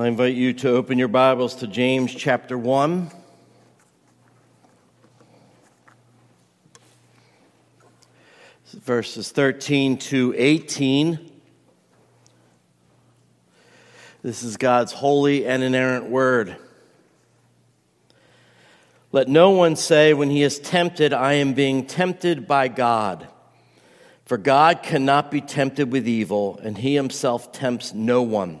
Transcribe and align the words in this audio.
I 0.00 0.06
invite 0.06 0.36
you 0.36 0.52
to 0.52 0.70
open 0.70 0.96
your 0.96 1.08
Bibles 1.08 1.56
to 1.56 1.66
James 1.66 2.14
chapter 2.14 2.56
1. 2.56 3.10
Verses 8.74 9.32
13 9.32 9.98
to 9.98 10.32
18. 10.36 11.18
This 14.22 14.44
is 14.44 14.56
God's 14.56 14.92
holy 14.92 15.44
and 15.44 15.64
inerrant 15.64 16.08
word. 16.08 16.54
Let 19.10 19.26
no 19.26 19.50
one 19.50 19.74
say 19.74 20.14
when 20.14 20.30
he 20.30 20.44
is 20.44 20.60
tempted, 20.60 21.12
I 21.12 21.32
am 21.32 21.54
being 21.54 21.84
tempted 21.86 22.46
by 22.46 22.68
God. 22.68 23.26
For 24.26 24.38
God 24.38 24.84
cannot 24.84 25.32
be 25.32 25.40
tempted 25.40 25.90
with 25.90 26.06
evil, 26.06 26.60
and 26.62 26.78
he 26.78 26.94
himself 26.94 27.50
tempts 27.50 27.92
no 27.92 28.22
one. 28.22 28.60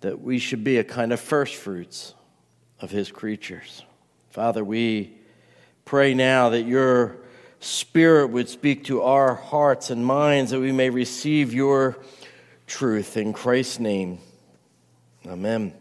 that 0.00 0.20
we 0.20 0.38
should 0.38 0.62
be 0.62 0.78
a 0.78 0.84
kind 0.84 1.12
of 1.12 1.20
first 1.20 1.54
fruits 1.54 2.14
of 2.80 2.90
his 2.90 3.10
creatures. 3.10 3.82
Father, 4.30 4.64
we 4.64 5.16
pray 5.84 6.14
now 6.14 6.50
that 6.50 6.62
your 6.62 7.16
spirit 7.60 8.28
would 8.28 8.48
speak 8.48 8.84
to 8.84 9.02
our 9.02 9.34
hearts 9.34 9.90
and 9.90 10.04
minds 10.04 10.50
that 10.50 10.60
we 10.60 10.72
may 10.72 10.90
receive 10.90 11.54
your 11.54 11.96
truth 12.66 13.16
in 13.16 13.32
Christ's 13.32 13.80
name. 13.80 14.18
Amen. 15.26 15.72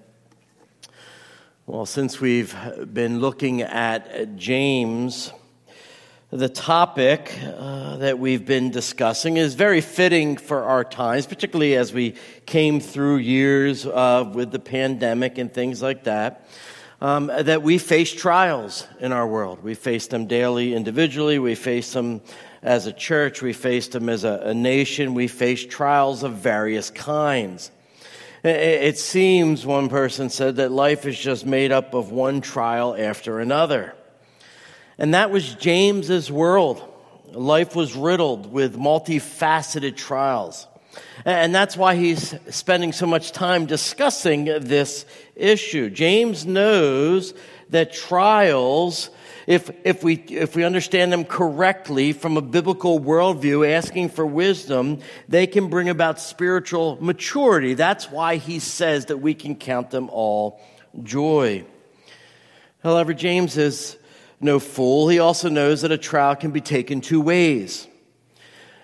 Well, 1.67 1.85
since 1.85 2.22
we've 2.22 2.55
been 2.94 3.19
looking 3.19 3.61
at 3.61 4.35
James, 4.38 5.33
the 6.31 6.49
topic 6.49 7.37
uh, 7.43 7.97
that 7.97 8.17
we've 8.17 8.45
been 8.45 8.71
discussing 8.71 9.37
is 9.37 9.53
very 9.53 9.79
fitting 9.79 10.37
for 10.37 10.63
our 10.63 10.83
times, 10.83 11.27
particularly 11.27 11.75
as 11.75 11.93
we 11.93 12.15
came 12.47 12.79
through 12.79 13.17
years 13.17 13.85
uh, 13.85 14.29
with 14.33 14.51
the 14.51 14.59
pandemic 14.59 15.37
and 15.37 15.53
things 15.53 15.81
like 15.81 16.05
that. 16.05 16.47
Um, 16.99 17.27
that 17.27 17.61
we 17.61 17.77
face 17.77 18.11
trials 18.11 18.87
in 18.99 19.11
our 19.11 19.27
world. 19.27 19.63
We 19.63 19.75
face 19.75 20.07
them 20.07 20.25
daily 20.25 20.73
individually, 20.73 21.37
we 21.37 21.53
face 21.53 21.93
them 21.93 22.21
as 22.63 22.87
a 22.87 22.93
church, 22.93 23.41
we 23.41 23.53
face 23.53 23.89
them 23.89 24.09
as 24.09 24.23
a, 24.23 24.41
a 24.45 24.53
nation, 24.53 25.13
we 25.13 25.27
face 25.27 25.63
trials 25.63 26.23
of 26.23 26.33
various 26.33 26.89
kinds. 26.89 27.69
It 28.43 28.97
seems, 28.97 29.65
one 29.65 29.89
person 29.89 30.29
said, 30.29 30.55
that 30.55 30.71
life 30.71 31.05
is 31.05 31.19
just 31.19 31.45
made 31.45 31.71
up 31.71 31.93
of 31.93 32.11
one 32.11 32.41
trial 32.41 32.95
after 32.97 33.39
another. 33.39 33.93
And 34.97 35.13
that 35.13 35.31
was 35.31 35.55
James's 35.55 36.31
world. 36.31 36.83
Life 37.31 37.75
was 37.75 37.95
riddled 37.95 38.51
with 38.51 38.77
multifaceted 38.77 39.97
trials. 39.97 40.67
And 41.25 41.53
that's 41.53 41.75
why 41.75 41.95
he's 41.95 42.33
spending 42.49 42.93
so 42.93 43.05
much 43.05 43.31
time 43.31 43.66
discussing 43.66 44.45
this 44.45 45.05
issue. 45.35 45.89
James 45.89 46.45
knows 46.45 47.33
that 47.69 47.91
trials, 47.91 49.09
if, 49.47 49.69
if, 49.83 50.03
we, 50.03 50.16
if 50.16 50.55
we 50.55 50.63
understand 50.63 51.11
them 51.11 51.25
correctly 51.25 52.13
from 52.13 52.38
a 52.38 52.41
biblical 52.41 53.00
worldview, 53.00 53.69
asking 53.69 54.09
for 54.09 54.25
wisdom, 54.25 55.00
they 55.27 55.47
can 55.47 55.69
bring 55.69 55.89
about 55.89 56.19
spiritual 56.19 56.97
maturity. 57.01 57.73
That's 57.73 58.09
why 58.09 58.38
he 58.38 58.59
says 58.59 59.07
that 59.07 59.17
we 59.17 59.33
can 59.33 59.56
count 59.56 59.89
them 59.91 60.09
all 60.12 60.62
joy. 61.03 61.66
However, 62.83 63.13
James 63.13 63.57
is 63.57 63.97
no 64.40 64.59
fool. 64.59 65.09
He 65.09 65.19
also 65.19 65.50
knows 65.50 65.81
that 65.81 65.91
a 65.91 65.97
trial 65.97 66.35
can 66.35 66.51
be 66.51 66.62
taken 66.62 67.01
two 67.01 67.22
ways. 67.22 67.88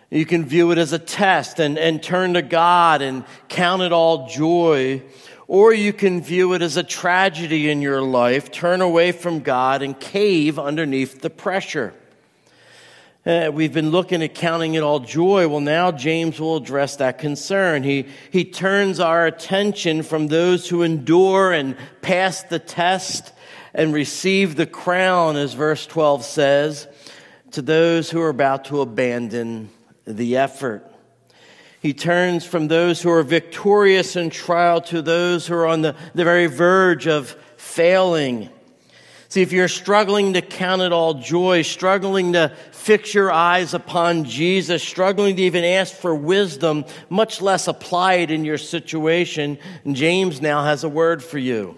You 0.10 0.26
can 0.26 0.46
view 0.46 0.72
it 0.72 0.78
as 0.78 0.92
a 0.92 1.00
test 1.00 1.60
and, 1.60 1.78
and 1.78 2.04
turn 2.04 2.34
to 2.34 2.42
God 2.42 3.02
and 3.02 3.24
count 3.48 3.82
it 3.82 3.94
all 3.94 4.28
joy. 4.28 5.04
Or 5.48 5.74
you 5.74 5.94
can 5.94 6.22
view 6.22 6.54
it 6.54 6.62
as 6.62 6.78
a 6.78 6.84
tragedy 6.84 7.70
in 7.70 7.82
your 7.82 8.02
life, 8.02 8.52
turn 8.52 8.82
away 8.82 9.12
from 9.12 9.40
God 9.40 9.82
and 9.82 10.00
cave 10.00 10.60
underneath 10.60 11.22
the 11.22 11.30
pressure. 11.30 11.94
Uh, 13.26 13.52
we've 13.54 13.74
been 13.74 13.92
looking 13.92 14.24
at 14.24 14.34
counting 14.34 14.74
it 14.74 14.82
all 14.82 15.00
joy. 15.00 15.48
Well, 15.48 15.60
now 15.60 15.92
James 15.92 16.40
will 16.40 16.58
address 16.58 16.96
that 16.96 17.20
concern. 17.20 17.84
He, 17.84 18.08
he 18.32 18.46
turns 18.46 19.00
our 19.00 19.28
attention 19.28 20.02
from 20.02 20.28
those 20.28 20.68
who 20.68 20.82
endure 20.82 21.52
and 21.52 21.78
pass 22.02 22.42
the 22.44 22.58
test 22.58 23.32
and 23.74 23.94
receive 23.94 24.56
the 24.56 24.66
crown, 24.66 25.38
as 25.38 25.54
verse 25.54 25.86
12 25.86 26.26
says, 26.26 26.88
to 27.52 27.62
those 27.62 28.10
who 28.10 28.22
are 28.22 28.30
about 28.30 28.66
to 28.66 28.82
abandon 28.82 29.70
the 30.06 30.38
effort. 30.38 30.88
He 31.82 31.94
turns 31.94 32.46
from 32.46 32.68
those 32.68 33.02
who 33.02 33.10
are 33.10 33.24
victorious 33.24 34.16
in 34.16 34.30
trial 34.30 34.82
to 34.82 35.02
those 35.02 35.48
who 35.48 35.56
are 35.56 35.66
on 35.66 35.82
the, 35.82 35.96
the 36.14 36.24
very 36.24 36.46
verge 36.46 37.08
of 37.08 37.36
failing. 37.58 38.50
See, 39.30 39.42
if 39.42 39.52
you're 39.52 39.68
struggling 39.68 40.34
to 40.34 40.42
count 40.42 40.82
it 40.82 40.92
all 40.92 41.16
joy, 41.16 41.62
struggling 41.62 42.34
to 42.34 42.50
fix 42.72 43.14
your 43.14 43.32
eyes 43.32 43.74
upon 43.74 44.26
Jesus, 44.26 44.84
struggling 44.84 45.38
to 45.38 45.42
even 45.44 45.64
ask 45.64 45.96
for 45.96 46.14
wisdom, 46.14 46.86
much 47.10 47.42
less 47.42 47.68
apply 47.68 48.16
it 48.16 48.30
in 48.30 48.46
your 48.46 48.58
situation, 48.58 49.58
James 49.90 50.42
now 50.42 50.64
has 50.64 50.84
a 50.84 50.90
word 50.90 51.24
for 51.24 51.38
you. 51.38 51.78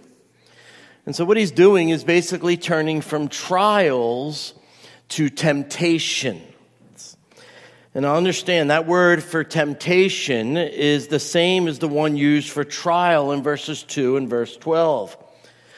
And 1.05 1.15
so, 1.15 1.25
what 1.25 1.37
he's 1.37 1.51
doing 1.51 1.89
is 1.89 2.03
basically 2.03 2.55
turning 2.57 3.01
from 3.01 3.27
trials 3.27 4.53
to 5.09 5.29
temptation. 5.29 6.41
And 7.95 8.07
I 8.07 8.15
understand 8.15 8.71
that 8.71 8.87
word 8.87 9.23
for 9.23 9.43
temptation 9.43 10.57
is 10.57 11.07
the 11.07 11.19
same 11.19 11.67
as 11.67 11.77
the 11.77 11.87
one 11.87 12.17
used 12.17 12.49
for 12.49 12.63
trial 12.63 13.31
in 13.31 13.43
verses 13.43 13.83
2 13.83 14.17
and 14.17 14.27
verse 14.27 14.57
12. 14.57 15.15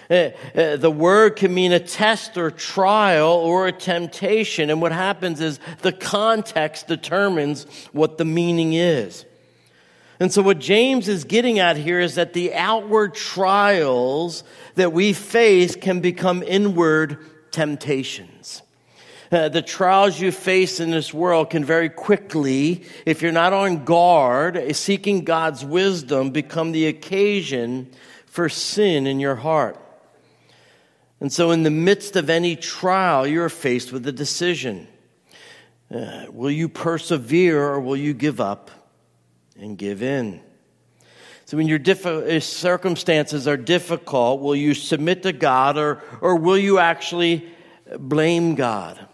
Uh, 0.09 0.13
uh, 0.13 0.77
the 0.77 0.91
word 0.91 1.35
can 1.35 1.53
mean 1.53 1.73
a 1.73 1.79
test 1.79 2.37
or 2.37 2.51
trial 2.51 3.33
or 3.33 3.67
a 3.67 3.71
temptation. 3.71 4.69
And 4.69 4.81
what 4.81 4.91
happens 4.91 5.41
is 5.41 5.59
the 5.81 5.91
context 5.91 6.87
determines 6.87 7.65
what 7.91 8.17
the 8.17 8.25
meaning 8.25 8.73
is. 8.73 9.25
And 10.19 10.31
so, 10.31 10.41
what 10.41 10.59
James 10.59 11.09
is 11.09 11.25
getting 11.25 11.59
at 11.59 11.75
here 11.75 11.99
is 11.99 12.15
that 12.15 12.33
the 12.33 12.53
outward 12.53 13.15
trials 13.15 14.43
that 14.75 14.93
we 14.93 15.11
face 15.11 15.75
can 15.75 15.99
become 15.99 16.41
inward 16.43 17.19
temptations. 17.51 18.61
Uh, 19.31 19.49
the 19.49 19.61
trials 19.61 20.19
you 20.19 20.31
face 20.31 20.79
in 20.79 20.91
this 20.91 21.13
world 21.13 21.49
can 21.49 21.65
very 21.65 21.89
quickly, 21.89 22.85
if 23.05 23.21
you're 23.21 23.31
not 23.31 23.51
on 23.51 23.83
guard, 23.83 24.75
seeking 24.75 25.25
God's 25.25 25.65
wisdom, 25.65 26.29
become 26.29 26.71
the 26.71 26.87
occasion 26.87 27.91
for 28.25 28.47
sin 28.47 29.07
in 29.07 29.19
your 29.19 29.35
heart. 29.35 29.77
And 31.19 31.31
so, 31.31 31.51
in 31.51 31.63
the 31.63 31.71
midst 31.71 32.15
of 32.15 32.29
any 32.29 32.55
trial, 32.55 33.27
you're 33.27 33.49
faced 33.49 33.91
with 33.91 34.07
a 34.07 34.13
decision. 34.13 34.87
Uh, 35.93 36.25
will 36.31 36.51
you 36.51 36.69
persevere 36.69 37.61
or 37.61 37.81
will 37.81 37.97
you 37.97 38.13
give 38.13 38.39
up 38.39 38.71
and 39.57 39.77
give 39.77 40.03
in. 40.03 40.41
So 41.45 41.57
when 41.57 41.67
your 41.67 41.79
diff- 41.79 42.43
circumstances 42.43 43.47
are 43.47 43.57
difficult, 43.57 44.41
will 44.41 44.55
you 44.55 44.73
submit 44.73 45.23
to 45.23 45.33
God 45.33 45.77
or, 45.77 46.01
or 46.21 46.35
will 46.35 46.57
you 46.57 46.79
actually 46.79 47.47
blame 47.97 48.55
God? 48.55 49.07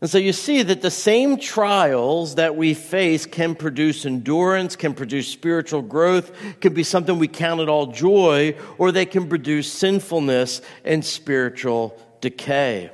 And 0.00 0.08
so 0.08 0.16
you 0.16 0.32
see 0.32 0.62
that 0.62 0.80
the 0.80 0.90
same 0.90 1.36
trials 1.38 2.36
that 2.36 2.56
we 2.56 2.72
face 2.72 3.26
can 3.26 3.54
produce 3.54 4.06
endurance, 4.06 4.74
can 4.74 4.94
produce 4.94 5.28
spiritual 5.28 5.82
growth, 5.82 6.32
can 6.60 6.72
be 6.72 6.84
something 6.84 7.18
we 7.18 7.28
count 7.28 7.60
it 7.60 7.68
all 7.68 7.86
joy, 7.88 8.56
or 8.78 8.92
they 8.92 9.04
can 9.04 9.28
produce 9.28 9.70
sinfulness 9.70 10.62
and 10.84 11.04
spiritual 11.04 12.00
decay. 12.22 12.90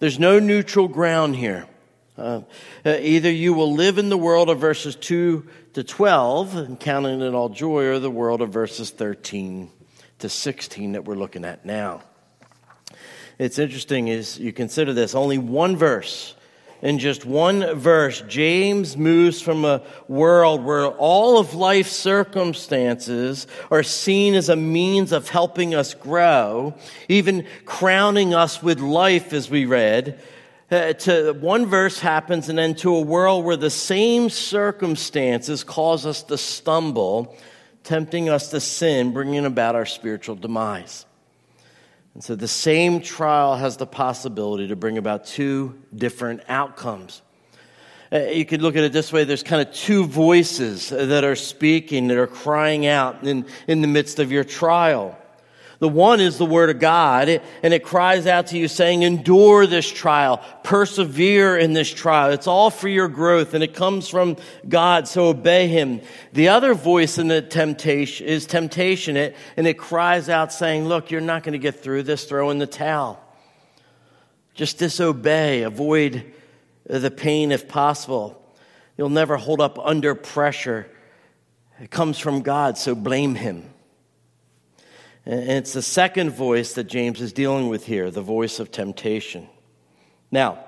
There's 0.00 0.18
no 0.18 0.40
neutral 0.40 0.88
ground 0.88 1.36
here. 1.36 1.66
Uh, 2.18 2.42
uh, 2.84 2.96
either 3.00 3.30
you 3.30 3.54
will 3.54 3.72
live 3.72 3.98
in 3.98 4.08
the 4.08 4.18
world 4.18 4.50
of 4.50 4.58
verses 4.58 4.96
2 4.96 5.46
to 5.74 5.84
12 5.84 6.56
and 6.56 6.80
counting 6.80 7.20
it 7.20 7.34
all 7.34 7.48
joy, 7.48 7.86
or 7.86 7.98
the 7.98 8.10
world 8.10 8.42
of 8.42 8.50
verses 8.50 8.90
13 8.90 9.70
to 10.18 10.28
16 10.28 10.92
that 10.92 11.04
we're 11.04 11.14
looking 11.14 11.44
at 11.44 11.64
now. 11.64 12.02
It's 13.38 13.58
interesting 13.58 14.10
as 14.10 14.38
you 14.38 14.52
consider 14.52 14.92
this, 14.92 15.14
only 15.14 15.38
one 15.38 15.76
verse 15.76 16.34
in 16.82 16.98
just 16.98 17.26
one 17.26 17.74
verse, 17.74 18.22
James 18.22 18.96
moves 18.96 19.42
from 19.42 19.66
a 19.66 19.82
world 20.08 20.64
where 20.64 20.86
all 20.86 21.38
of 21.38 21.54
life's 21.54 21.92
circumstances 21.92 23.46
are 23.70 23.82
seen 23.82 24.34
as 24.34 24.48
a 24.48 24.56
means 24.56 25.12
of 25.12 25.28
helping 25.28 25.74
us 25.74 25.92
grow, 25.92 26.74
even 27.08 27.46
crowning 27.66 28.32
us 28.32 28.62
with 28.62 28.80
life, 28.80 29.34
as 29.34 29.50
we 29.50 29.66
read, 29.66 30.18
uh, 30.70 30.92
to 30.92 31.32
one 31.32 31.66
verse 31.66 31.98
happens 31.98 32.48
and 32.48 32.58
then 32.58 32.74
to 32.76 32.94
a 32.94 33.00
world 33.00 33.44
where 33.44 33.56
the 33.56 33.70
same 33.70 34.30
circumstances 34.30 35.64
cause 35.64 36.06
us 36.06 36.22
to 36.24 36.38
stumble, 36.38 37.36
tempting 37.82 38.28
us 38.28 38.50
to 38.50 38.60
sin, 38.60 39.12
bringing 39.12 39.44
about 39.44 39.74
our 39.74 39.86
spiritual 39.86 40.36
demise. 40.36 41.06
And 42.14 42.22
so 42.22 42.34
the 42.34 42.48
same 42.48 43.00
trial 43.00 43.56
has 43.56 43.76
the 43.76 43.86
possibility 43.86 44.68
to 44.68 44.76
bring 44.76 44.98
about 44.98 45.26
two 45.26 45.78
different 45.94 46.42
outcomes. 46.48 47.22
Uh, 48.12 48.18
you 48.24 48.44
could 48.44 48.60
look 48.60 48.74
at 48.74 48.82
it 48.82 48.92
this 48.92 49.12
way 49.12 49.22
there's 49.22 49.44
kind 49.44 49.66
of 49.66 49.72
two 49.72 50.04
voices 50.04 50.88
that 50.88 51.22
are 51.22 51.36
speaking, 51.36 52.08
that 52.08 52.18
are 52.18 52.26
crying 52.26 52.86
out 52.86 53.22
in, 53.22 53.46
in 53.68 53.80
the 53.80 53.86
midst 53.86 54.18
of 54.18 54.32
your 54.32 54.42
trial. 54.42 55.16
The 55.80 55.88
one 55.88 56.20
is 56.20 56.36
the 56.36 56.44
Word 56.44 56.68
of 56.68 56.78
God, 56.78 57.40
and 57.62 57.74
it 57.74 57.82
cries 57.82 58.26
out 58.26 58.48
to 58.48 58.58
you 58.58 58.68
saying, 58.68 59.02
endure 59.02 59.66
this 59.66 59.90
trial, 59.90 60.44
persevere 60.62 61.56
in 61.56 61.72
this 61.72 61.90
trial. 61.90 62.30
It's 62.32 62.46
all 62.46 62.68
for 62.68 62.86
your 62.86 63.08
growth, 63.08 63.54
and 63.54 63.64
it 63.64 63.72
comes 63.72 64.06
from 64.06 64.36
God, 64.68 65.08
so 65.08 65.28
obey 65.28 65.68
Him. 65.68 66.02
The 66.34 66.48
other 66.48 66.74
voice 66.74 67.16
in 67.16 67.28
the 67.28 67.40
temptation 67.40 68.26
is 68.26 68.44
temptation, 68.44 69.16
it, 69.16 69.34
and 69.56 69.66
it 69.66 69.78
cries 69.78 70.28
out 70.28 70.52
saying, 70.52 70.84
look, 70.84 71.10
you're 71.10 71.22
not 71.22 71.44
going 71.44 71.54
to 71.54 71.58
get 71.58 71.80
through 71.80 72.02
this, 72.02 72.26
throw 72.26 72.50
in 72.50 72.58
the 72.58 72.66
towel. 72.66 73.18
Just 74.52 74.76
disobey, 74.76 75.62
avoid 75.62 76.30
the 76.84 77.10
pain 77.10 77.52
if 77.52 77.68
possible. 77.68 78.36
You'll 78.98 79.08
never 79.08 79.38
hold 79.38 79.62
up 79.62 79.78
under 79.78 80.14
pressure. 80.14 80.90
It 81.80 81.90
comes 81.90 82.18
from 82.18 82.42
God, 82.42 82.76
so 82.76 82.94
blame 82.94 83.34
Him. 83.34 83.70
And 85.26 85.50
it's 85.50 85.72
the 85.72 85.82
second 85.82 86.30
voice 86.30 86.74
that 86.74 86.84
James 86.84 87.20
is 87.20 87.32
dealing 87.32 87.68
with 87.68 87.86
here, 87.86 88.10
the 88.10 88.22
voice 88.22 88.58
of 88.58 88.70
temptation. 88.70 89.48
Now, 90.30 90.64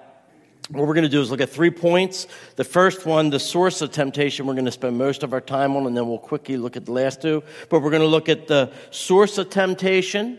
what 0.69 0.87
we're 0.87 0.95
going 0.95 1.05
to 1.05 1.11
do 1.11 1.21
is 1.21 1.31
look 1.31 1.41
at 1.41 1.51
three 1.51 1.71
points. 1.71 2.27
The 2.57 2.65
first 2.65 3.05
one, 3.05 3.31
the 3.31 3.41
source 3.41 3.83
of 3.83 3.91
temptation, 3.91 4.47
we're 4.47 4.55
going 4.55 4.65
to 4.65 4.71
spend 4.73 4.97
most 4.97 5.23
of 5.23 5.33
our 5.33 5.41
time 5.41 5.77
on, 5.77 5.87
and 5.87 5.97
then 5.97 6.09
we'll 6.09 6.19
quickly 6.19 6.57
look 6.57 6.77
at 6.77 6.87
the 6.87 6.93
last 6.93 7.21
two. 7.21 7.43
But 7.69 7.81
we're 7.81 7.91
going 7.91 8.03
to 8.03 8.09
look 8.09 8.29
at 8.29 8.47
the 8.47 8.73
source 8.91 9.39
of 9.39 9.51
temptation, 9.51 10.39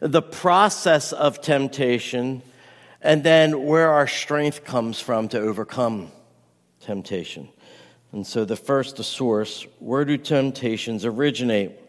the 0.00 0.22
process 0.22 1.12
of 1.12 1.40
temptation, 1.40 2.42
and 3.00 3.24
then 3.24 3.64
where 3.64 3.90
our 3.90 4.06
strength 4.06 4.64
comes 4.64 5.00
from 5.00 5.28
to 5.28 5.40
overcome 5.40 6.12
temptation. 6.80 7.48
And 8.12 8.26
so, 8.26 8.44
the 8.44 8.56
first, 8.56 8.96
the 8.96 9.04
source, 9.04 9.66
where 9.78 10.04
do 10.04 10.18
temptations 10.18 11.04
originate? 11.04 11.81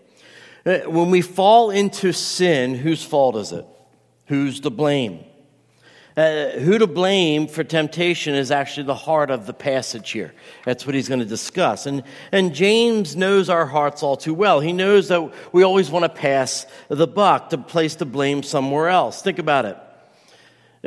Uh, 0.66 0.80
when 0.90 1.10
we 1.10 1.22
fall 1.22 1.72
into 1.72 2.14
sin, 2.14 2.76
whose 2.76 3.04
fault 3.04 3.36
is 3.36 3.52
it? 3.52 3.66
Who's 4.28 4.62
to 4.62 4.70
blame? 4.70 5.26
Uh, 6.16 6.52
who 6.52 6.78
to 6.78 6.86
blame 6.86 7.48
for 7.48 7.64
temptation 7.64 8.36
is 8.36 8.52
actually 8.52 8.84
the 8.84 8.96
heart 8.96 9.32
of 9.32 9.48
the 9.48 9.54
passage 9.54 10.12
here. 10.12 10.32
That's 10.64 10.86
what 10.86 10.94
he's 10.94 11.10
going 11.10 11.22
to 11.22 11.26
discuss. 11.26 11.88
And, 11.88 12.04
and 12.32 12.54
James 12.54 13.16
knows 13.16 13.50
our 13.50 13.66
hearts 13.66 14.04
all 14.04 14.16
too 14.16 14.36
well. 14.36 14.60
He 14.60 14.74
knows 14.74 15.08
that 15.08 15.34
we 15.52 15.64
always 15.64 15.90
want 15.90 16.04
to 16.04 16.10
pass 16.10 16.68
the 16.88 17.08
buck, 17.08 17.50
to 17.50 17.58
place 17.58 17.96
the 17.96 18.06
blame 18.06 18.44
somewhere 18.44 18.90
else. 18.90 19.22
Think 19.24 19.40
about 19.40 19.66
it. 19.66 19.78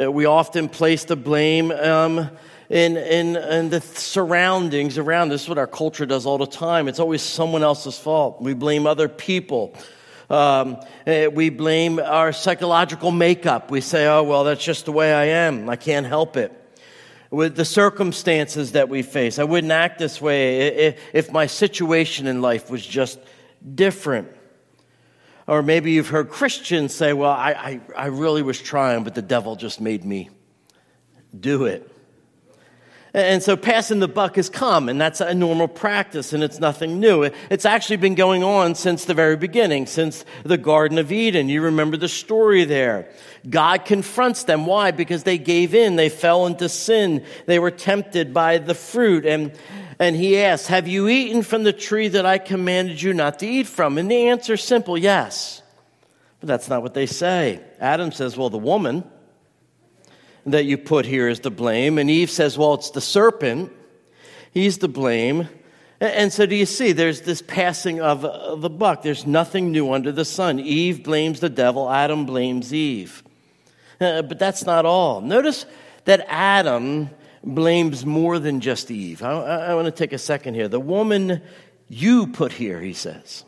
Uh, 0.01 0.13
we 0.13 0.27
often 0.27 0.69
place 0.69 1.05
the 1.05 1.17
blame 1.17 1.71
um, 1.73 2.31
in, 2.69 2.97
in, 2.97 3.37
in 3.37 3.71
the 3.71 3.81
surroundings 3.81 4.99
around. 4.99 5.29
This 5.29 5.43
is 5.43 5.49
what 5.49 5.59
our 5.59 5.67
culture 5.67 6.07
does 6.07 6.27
all 6.27 6.39
the 6.39 6.47
time. 6.47 6.89
It's 6.89 6.99
always 6.99 7.23
someone 7.23 7.63
else's 7.63 7.99
fault. 7.99 8.43
We 8.43 8.55
blame 8.55 8.87
other 8.87 9.09
people. 9.09 9.75
Um, 10.29 10.79
eh, 11.07 11.29
we 11.29 11.51
blame 11.51 12.01
our 12.01 12.33
psychological 12.33 13.13
makeup. 13.13 13.71
We 13.71 13.81
say, 13.81 14.07
oh, 14.07 14.25
well, 14.25 14.45
that's 14.45 14.65
just 14.65 14.87
the 14.87 14.93
way 14.93 15.15
I 15.15 15.25
am. 15.47 15.71
I 15.71 15.77
can't 15.77 16.07
help 16.07 16.37
it. 16.37 16.53
With 17.31 17.57
the 17.57 17.65
circumstances 17.65 18.73
that 18.73 18.89
we 18.89 19.03
face, 19.03 19.39
I 19.39 19.45
wouldn't 19.45 19.73
act 19.73 19.99
this 19.99 20.21
way 20.21 20.97
if 21.13 21.33
my 21.33 21.47
situation 21.47 22.27
in 22.27 22.41
life 22.41 22.71
was 22.71 22.85
just 22.85 23.19
different. 23.75 24.29
Or 25.49 25.63
maybe 25.63 25.93
you've 25.93 26.09
heard 26.09 26.29
Christians 26.29 26.95
say, 26.95 27.13
well, 27.13 27.31
I, 27.31 27.53
I, 27.53 27.81
I 27.97 28.07
really 28.07 28.43
was 28.43 28.61
trying, 28.61 29.05
but 29.05 29.15
the 29.15 29.23
devil 29.23 29.55
just 29.55 29.81
made 29.81 30.05
me 30.05 30.31
do 31.39 31.67
it. 31.67 31.96
And 33.17 33.43
so 33.43 33.57
passing 33.57 33.99
the 33.99 34.09
buck 34.09 34.37
is 34.37 34.51
common. 34.51 34.99
That's 34.99 35.23
a 35.23 35.33
normal 35.33 35.69
practice 35.69 36.35
and 36.35 36.45
it's 36.45 36.61
nothing 36.61 37.01
new. 37.01 37.23
It's 37.49 37.65
actually 37.65 37.97
been 37.97 38.15
going 38.15 38.45
on 38.45 38.75
since 38.75 39.07
the 39.07 39.15
very 39.15 39.39
beginning, 39.39 39.87
since 39.87 40.27
the 40.45 40.59
Garden 40.59 40.99
of 40.99 41.11
Eden. 41.11 41.49
You 41.49 41.63
remember 41.63 41.97
the 41.97 42.09
story 42.09 42.67
there. 42.67 43.11
God 43.49 43.87
confronts 43.87 44.45
them. 44.45 44.67
Why? 44.67 44.91
Because 44.91 45.23
they 45.23 45.39
gave 45.39 45.75
in. 45.75 45.97
They 45.97 46.11
fell 46.11 46.45
into 46.45 46.69
sin. 46.69 47.25
They 47.47 47.59
were 47.59 47.71
tempted 47.71 48.35
by 48.35 48.59
the 48.59 48.75
fruit. 48.75 49.25
And, 49.25 49.59
and 49.99 50.15
he 50.15 50.39
asks, 50.39 50.67
have 50.67 50.87
you 50.87 51.09
eaten 51.09 51.43
from 51.43 51.63
the 51.63 51.73
tree 51.73 52.09
that 52.09 52.27
I 52.27 52.37
commanded 52.37 53.01
you 53.01 53.15
not 53.15 53.39
to 53.39 53.47
eat 53.47 53.67
from? 53.67 53.97
And 53.97 54.11
the 54.11 54.29
answer 54.29 54.53
is 54.53 54.63
simple, 54.63 54.99
yes. 54.99 55.63
But 56.41 56.49
that's 56.49 56.69
not 56.69 56.83
what 56.83 56.93
they 56.93 57.07
say. 57.07 57.63
Adam 57.81 58.13
says, 58.13 58.37
well, 58.37 58.51
the 58.51 58.59
woman, 58.59 59.05
that 60.47 60.65
you 60.65 60.79
put 60.79 61.05
here 61.05 61.29
is 61.29 61.41
to 61.41 61.51
blame. 61.51 61.99
And 61.99 62.09
Eve 62.09 62.31
says, 62.31 62.57
well, 62.57 62.75
it's 62.75 62.91
the 62.91 63.01
serpent. 63.01 63.73
He's 64.53 64.79
to 64.79 64.89
blame. 64.89 65.49
And 66.01 66.33
so, 66.33 66.47
do 66.47 66.55
you 66.55 66.67
see, 66.67 66.93
there's 66.93 67.23
this 67.23 67.43
passing 67.43 68.01
of, 68.01 68.23
the 68.61 68.71
buck. 68.71 69.03
There's 69.03 69.27
nothing 69.27 69.73
new 69.73 69.93
under 69.93 70.13
the 70.13 70.25
sun. 70.25 70.61
Eve 70.61 71.03
blames 71.03 71.41
the 71.41 71.49
devil, 71.49 71.91
Adam 71.91 72.27
blames 72.27 72.73
Eve. 72.73 73.23
Uh, 74.01 74.23
but 74.23 74.39
that's 74.39 74.65
not 74.67 74.85
all. 74.85 75.21
Notice 75.21 75.65
that 76.05 76.25
Adam 76.29 77.11
blames 77.43 78.05
more 78.05 78.39
than 78.39 78.61
just 78.61 78.91
Eve. 78.91 79.23
I, 79.23 79.33
I 79.33 79.75
want 79.75 79.87
to 79.87 79.91
take 79.91 80.13
a 80.13 80.19
second 80.19 80.55
here. 80.55 80.69
The 80.69 80.81
woman 80.81 81.41
you 81.89 82.27
put 82.27 82.53
here, 82.53 82.81
he 82.81 82.93
says. 82.93 83.45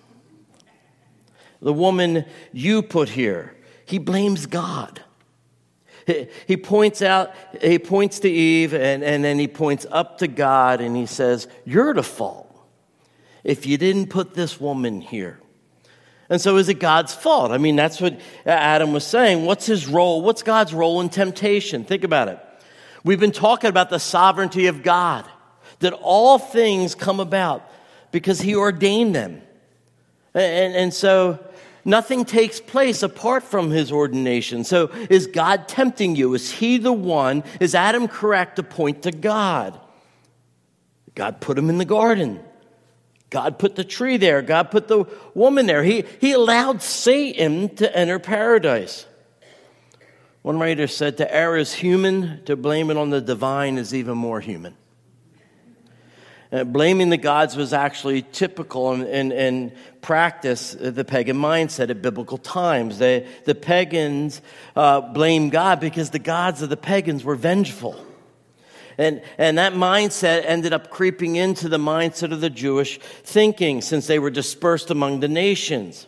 The 1.61 1.73
woman 1.73 2.25
you 2.53 2.83
put 2.83 3.11
here, 3.11 3.55
he 3.85 3.99
blames 3.99 4.47
God. 4.47 5.03
He 6.47 6.57
points 6.57 7.03
out, 7.03 7.33
he 7.61 7.79
points 7.79 8.21
to 8.21 8.31
Eve 8.31 8.75
and, 8.75 9.03
and 9.03 9.23
then 9.23 9.39
he 9.39 9.49
points 9.49 9.87
up 9.91 10.19
to 10.19 10.29
God 10.29 10.81
and 10.81 10.97
he 10.97 11.07
says, 11.07 11.49
You're 11.65 11.93
to 11.93 12.03
fault 12.03 12.45
if 13.45 13.67
you 13.67 13.79
didn't 13.79 14.09
put 14.09 14.35
this 14.35 14.61
woman 14.61 15.01
here. 15.01 15.41
And 16.31 16.41
so 16.41 16.57
is 16.57 16.69
it 16.69 16.75
God's 16.75 17.15
fault? 17.15 17.53
I 17.53 17.59
mean, 17.59 17.77
that's 17.77 18.01
what 18.01 18.21
Adam 18.45 18.93
was 18.93 19.07
saying. 19.07 19.47
What's 19.47 19.65
his 19.65 19.87
role? 19.87 20.21
What's 20.21 20.43
God's 20.43 20.75
role 20.75 21.01
in 21.01 21.09
temptation? 21.09 21.85
Think 21.85 22.05
about 22.05 22.29
it. 22.29 22.39
We've 23.03 23.21
been 23.21 23.33
talking 23.33 23.71
about 23.71 23.89
the 23.89 23.99
sovereignty 23.99 24.67
of 24.67 24.83
God, 24.83 25.25
that 25.79 25.95
all 25.95 26.39
things 26.39 26.95
come 26.95 27.21
about 27.21 27.71
because 28.11 28.41
he 28.41 28.55
ordained 28.55 29.15
them. 29.15 29.41
And, 30.35 30.75
and 30.75 30.95
so 30.95 31.39
Nothing 31.89 32.27
takes 32.27 32.61
place 32.61 33.03
apart 33.03 33.45
from 33.45 33.71
his 33.71 33.91
ordination. 33.91 34.63
So 34.63 34.89
is 35.09 35.27
God 35.27 35.69
tempting 35.69 36.17
you? 36.17 36.35
Is 36.35 36.51
he 36.51 36.77
the 36.77 36.93
one? 36.93 37.43
Is 37.61 37.75
Adam 37.75 38.09
correct 38.09 38.57
to 38.57 38.63
point 38.63 39.05
to 39.05 39.11
God? 39.11 39.81
God 41.15 41.41
put 41.41 41.57
him 41.57 41.71
in 41.71 41.79
the 41.79 41.87
garden. 41.87 42.41
God 43.31 43.59
put 43.59 43.75
the 43.75 43.85
tree 43.85 44.19
there. 44.19 44.43
God 44.43 44.71
put 44.71 44.87
the 44.87 45.07
woman 45.33 45.65
there. 45.65 45.83
He, 45.83 46.05
he 46.21 46.33
allowed 46.33 46.83
Satan 46.83 47.75
to 47.77 47.97
enter 47.97 48.19
paradise. 48.19 49.07
One 50.43 50.59
writer 50.59 50.89
said 50.89 51.17
to 51.17 51.35
err 51.35 51.57
is 51.57 51.73
human, 51.73 52.45
to 52.45 52.55
blame 52.55 52.91
it 52.91 52.99
on 52.99 53.09
the 53.09 53.23
divine 53.23 53.79
is 53.79 53.95
even 53.95 54.19
more 54.19 54.41
human. 54.41 54.77
Uh, 56.51 56.65
blaming 56.65 57.11
the 57.11 57.19
gods 57.19 57.57
was 57.57 57.75
actually 57.75 58.23
typical 58.23 58.93
in, 58.93 59.03
in, 59.03 59.33
in 59.33 59.73
practice, 60.01 60.75
uh, 60.75 60.91
the 60.91 61.05
pagan 61.05 61.37
mindset 61.37 61.91
at 61.91 62.01
biblical 62.01 62.39
times. 62.39 62.99
They, 62.99 63.27
the 63.45 63.55
pagans 63.55 64.41
uh, 64.75 65.03
blamed 65.03 65.53
God 65.53 65.79
because 65.79 66.09
the 66.09 66.19
gods 66.19 66.63
of 66.63 66.71
the 66.71 66.77
pagans 66.77 67.23
were 67.23 67.37
vengeful. 67.37 68.03
And, 68.97 69.21
and 69.37 69.59
that 69.59 69.75
mindset 69.75 70.45
ended 70.47 70.73
up 70.73 70.91
creeping 70.91 71.37
into 71.37 71.69
the 71.69 71.79
mindset 71.79 72.33
of 72.33 72.41
the 72.41 72.51
Jewish 72.51 72.99
thinking 72.99 73.83
since 73.83 74.07
they 74.07 74.19
were 74.19 74.31
dispersed 74.31 74.91
among 74.91 75.21
the 75.21 75.29
nations. 75.29 76.07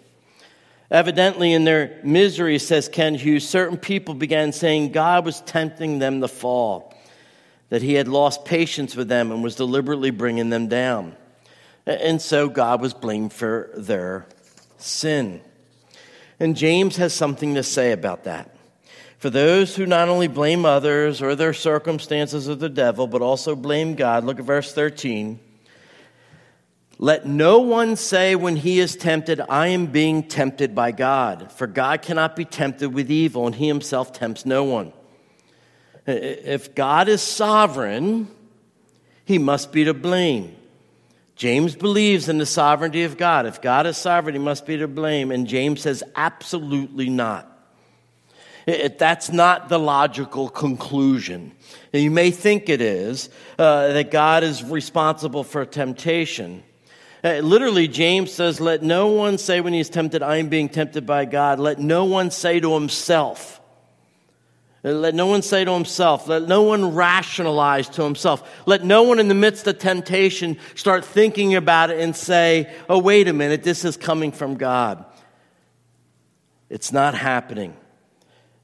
Evidently, 0.90 1.52
in 1.52 1.64
their 1.64 2.00
misery, 2.02 2.58
says 2.58 2.88
Kent 2.88 3.20
Hughes, 3.20 3.48
certain 3.48 3.76
people 3.76 4.14
began 4.14 4.52
saying 4.52 4.90
God 4.90 5.24
was 5.24 5.42
tempting 5.42 5.98
them 5.98 6.22
to 6.22 6.28
fall 6.28 6.96
that 7.70 7.82
he 7.82 7.94
had 7.94 8.08
lost 8.08 8.44
patience 8.44 8.94
with 8.94 9.08
them 9.08 9.32
and 9.32 9.42
was 9.42 9.56
deliberately 9.56 10.10
bringing 10.10 10.50
them 10.50 10.68
down. 10.68 11.16
And 11.86 12.20
so 12.20 12.48
God 12.48 12.80
was 12.80 12.92
blamed 12.92 13.32
for 13.32 13.70
their 13.74 14.26
sin. 14.76 15.40
And 16.38 16.56
James 16.56 16.96
has 16.96 17.14
something 17.14 17.54
to 17.54 17.62
say 17.62 17.92
about 17.92 18.24
that. 18.24 18.54
For 19.18 19.30
those 19.30 19.76
who 19.76 19.86
not 19.86 20.08
only 20.08 20.28
blame 20.28 20.64
others 20.64 21.20
or 21.20 21.34
their 21.34 21.52
circumstances 21.52 22.48
or 22.48 22.54
the 22.54 22.68
devil, 22.68 23.06
but 23.06 23.22
also 23.22 23.54
blame 23.54 23.94
God, 23.94 24.24
look 24.24 24.38
at 24.38 24.44
verse 24.44 24.72
13. 24.72 25.38
Let 26.98 27.26
no 27.26 27.60
one 27.60 27.96
say 27.96 28.34
when 28.34 28.56
he 28.56 28.80
is 28.80 28.96
tempted, 28.96 29.40
I 29.48 29.68
am 29.68 29.86
being 29.86 30.22
tempted 30.22 30.74
by 30.74 30.92
God. 30.92 31.52
For 31.52 31.66
God 31.66 32.02
cannot 32.02 32.34
be 32.34 32.44
tempted 32.44 32.94
with 32.94 33.10
evil, 33.10 33.46
and 33.46 33.54
he 33.54 33.68
himself 33.68 34.12
tempts 34.12 34.44
no 34.44 34.64
one. 34.64 34.92
If 36.10 36.74
God 36.74 37.08
is 37.08 37.22
sovereign, 37.22 38.28
he 39.24 39.38
must 39.38 39.72
be 39.72 39.84
to 39.84 39.94
blame. 39.94 40.56
James 41.36 41.74
believes 41.74 42.28
in 42.28 42.38
the 42.38 42.46
sovereignty 42.46 43.04
of 43.04 43.16
God. 43.16 43.46
If 43.46 43.62
God 43.62 43.86
is 43.86 43.96
sovereign, 43.96 44.34
he 44.34 44.40
must 44.40 44.66
be 44.66 44.76
to 44.76 44.88
blame. 44.88 45.30
And 45.30 45.46
James 45.46 45.80
says, 45.80 46.02
absolutely 46.14 47.08
not. 47.08 47.46
It, 48.66 48.98
that's 48.98 49.32
not 49.32 49.68
the 49.68 49.78
logical 49.78 50.48
conclusion. 50.48 51.52
You 51.92 52.10
may 52.10 52.30
think 52.30 52.68
it 52.68 52.80
is, 52.80 53.30
uh, 53.58 53.94
that 53.94 54.10
God 54.10 54.42
is 54.42 54.62
responsible 54.62 55.44
for 55.44 55.64
temptation. 55.64 56.62
Uh, 57.22 57.38
literally, 57.38 57.88
James 57.88 58.32
says, 58.32 58.60
Let 58.60 58.82
no 58.82 59.08
one 59.08 59.38
say 59.38 59.60
when 59.60 59.72
he's 59.72 59.90
tempted, 59.90 60.22
I 60.22 60.36
am 60.36 60.48
being 60.48 60.68
tempted 60.68 61.06
by 61.06 61.24
God. 61.24 61.58
Let 61.58 61.78
no 61.78 62.04
one 62.04 62.30
say 62.30 62.60
to 62.60 62.74
himself. 62.74 63.59
Let 64.82 65.14
no 65.14 65.26
one 65.26 65.42
say 65.42 65.64
to 65.64 65.72
himself. 65.72 66.26
Let 66.26 66.48
no 66.48 66.62
one 66.62 66.94
rationalize 66.94 67.88
to 67.90 68.02
himself. 68.02 68.48
Let 68.66 68.82
no 68.82 69.02
one 69.02 69.18
in 69.18 69.28
the 69.28 69.34
midst 69.34 69.66
of 69.66 69.78
temptation 69.78 70.58
start 70.74 71.04
thinking 71.04 71.54
about 71.54 71.90
it 71.90 72.00
and 72.00 72.16
say, 72.16 72.72
Oh, 72.88 72.98
wait 72.98 73.28
a 73.28 73.32
minute, 73.34 73.62
this 73.62 73.84
is 73.84 73.98
coming 73.98 74.32
from 74.32 74.54
God. 74.54 75.04
It's 76.70 76.92
not 76.92 77.14
happening 77.14 77.76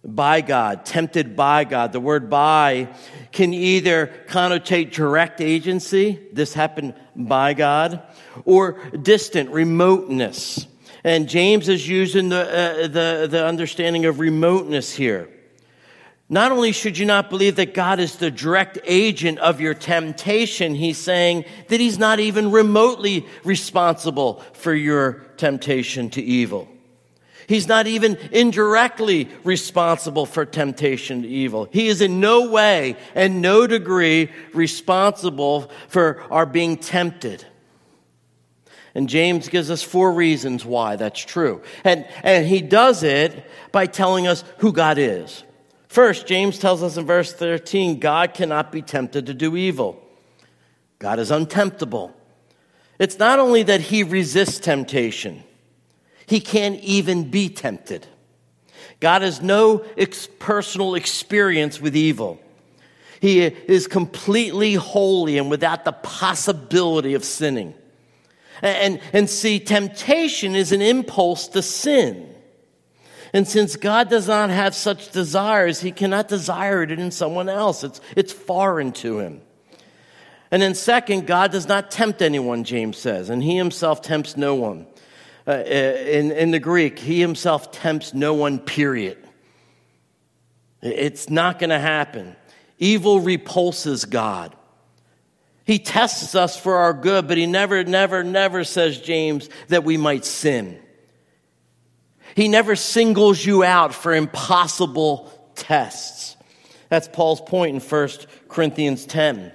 by 0.02 0.40
God, 0.40 0.86
tempted 0.86 1.36
by 1.36 1.64
God. 1.64 1.92
The 1.92 2.00
word 2.00 2.30
by 2.30 2.88
can 3.32 3.52
either 3.52 4.10
connotate 4.28 4.92
direct 4.92 5.40
agency, 5.40 6.20
this 6.32 6.54
happened 6.54 6.94
by 7.14 7.52
God, 7.54 8.02
or 8.44 8.78
distant, 9.02 9.50
remoteness. 9.50 10.66
And 11.02 11.28
James 11.28 11.68
is 11.68 11.86
using 11.86 12.30
the, 12.30 12.40
uh, 12.40 12.88
the, 12.88 13.28
the 13.30 13.44
understanding 13.44 14.06
of 14.06 14.18
remoteness 14.20 14.94
here. 14.94 15.28
Not 16.28 16.50
only 16.50 16.72
should 16.72 16.98
you 16.98 17.06
not 17.06 17.30
believe 17.30 17.56
that 17.56 17.72
God 17.72 18.00
is 18.00 18.16
the 18.16 18.32
direct 18.32 18.78
agent 18.84 19.38
of 19.38 19.60
your 19.60 19.74
temptation, 19.74 20.74
he's 20.74 20.98
saying 20.98 21.44
that 21.68 21.78
he's 21.78 21.98
not 21.98 22.18
even 22.18 22.50
remotely 22.50 23.26
responsible 23.44 24.42
for 24.52 24.74
your 24.74 25.24
temptation 25.36 26.10
to 26.10 26.22
evil. 26.22 26.68
He's 27.48 27.68
not 27.68 27.86
even 27.86 28.16
indirectly 28.32 29.28
responsible 29.44 30.26
for 30.26 30.44
temptation 30.44 31.22
to 31.22 31.28
evil. 31.28 31.68
He 31.70 31.86
is 31.86 32.00
in 32.00 32.18
no 32.18 32.50
way 32.50 32.96
and 33.14 33.40
no 33.40 33.68
degree 33.68 34.32
responsible 34.52 35.70
for 35.86 36.22
our 36.32 36.44
being 36.44 36.76
tempted. 36.76 37.44
And 38.96 39.08
James 39.08 39.48
gives 39.48 39.70
us 39.70 39.82
four 39.82 40.12
reasons 40.12 40.64
why 40.64 40.96
that's 40.96 41.24
true. 41.24 41.62
And, 41.84 42.04
and 42.24 42.46
he 42.46 42.62
does 42.62 43.04
it 43.04 43.48
by 43.70 43.86
telling 43.86 44.26
us 44.26 44.42
who 44.58 44.72
God 44.72 44.98
is. 44.98 45.44
First, 45.96 46.26
James 46.26 46.58
tells 46.58 46.82
us 46.82 46.98
in 46.98 47.06
verse 47.06 47.32
13 47.32 48.00
God 48.00 48.34
cannot 48.34 48.70
be 48.70 48.82
tempted 48.82 49.24
to 49.24 49.32
do 49.32 49.56
evil, 49.56 49.98
God 50.98 51.18
is 51.18 51.30
untemptable. 51.30 52.12
It's 52.98 53.18
not 53.18 53.38
only 53.38 53.62
that 53.62 53.80
he 53.80 54.02
resists 54.02 54.58
temptation, 54.58 55.42
he 56.26 56.38
can't 56.38 56.78
even 56.80 57.30
be 57.30 57.48
tempted. 57.48 58.06
God 59.00 59.22
has 59.22 59.40
no 59.40 59.86
ex- 59.96 60.28
personal 60.38 60.96
experience 60.96 61.80
with 61.80 61.96
evil. 61.96 62.38
He 63.18 63.40
is 63.40 63.86
completely 63.86 64.74
holy 64.74 65.38
and 65.38 65.48
without 65.48 65.86
the 65.86 65.92
possibility 65.92 67.14
of 67.14 67.24
sinning. 67.24 67.72
And, 68.60 69.00
and 69.14 69.30
see, 69.30 69.60
temptation 69.60 70.56
is 70.56 70.72
an 70.72 70.82
impulse 70.82 71.48
to 71.48 71.62
sin. 71.62 72.35
And 73.36 73.46
since 73.46 73.76
God 73.76 74.08
does 74.08 74.28
not 74.28 74.48
have 74.48 74.74
such 74.74 75.12
desires, 75.12 75.78
he 75.78 75.92
cannot 75.92 76.26
desire 76.26 76.82
it 76.82 76.90
in 76.90 77.10
someone 77.10 77.50
else. 77.50 77.84
It's, 77.84 78.00
it's 78.16 78.32
foreign 78.32 78.92
to 78.92 79.18
him. 79.18 79.42
And 80.50 80.62
then, 80.62 80.74
second, 80.74 81.26
God 81.26 81.52
does 81.52 81.68
not 81.68 81.90
tempt 81.90 82.22
anyone, 82.22 82.64
James 82.64 82.96
says, 82.96 83.28
and 83.28 83.42
he 83.42 83.54
himself 83.54 84.00
tempts 84.00 84.38
no 84.38 84.54
one. 84.54 84.86
Uh, 85.46 85.50
uh, 85.50 85.54
in, 85.54 86.32
in 86.32 86.50
the 86.50 86.58
Greek, 86.58 86.98
he 86.98 87.20
himself 87.20 87.70
tempts 87.72 88.14
no 88.14 88.32
one, 88.32 88.58
period. 88.58 89.18
It's 90.80 91.28
not 91.28 91.58
going 91.58 91.68
to 91.68 91.78
happen. 91.78 92.36
Evil 92.78 93.20
repulses 93.20 94.06
God. 94.06 94.56
He 95.66 95.78
tests 95.78 96.34
us 96.34 96.58
for 96.58 96.76
our 96.76 96.94
good, 96.94 97.28
but 97.28 97.36
he 97.36 97.44
never, 97.44 97.84
never, 97.84 98.24
never 98.24 98.64
says, 98.64 98.98
James, 98.98 99.50
that 99.68 99.84
we 99.84 99.98
might 99.98 100.24
sin. 100.24 100.80
He 102.36 102.48
never 102.48 102.76
singles 102.76 103.42
you 103.46 103.64
out 103.64 103.94
for 103.94 104.14
impossible 104.14 105.32
tests. 105.54 106.36
That's 106.90 107.08
Paul's 107.08 107.40
point 107.40 107.74
in 107.74 107.80
1 107.80 108.08
Corinthians 108.48 109.06
10. 109.06 109.52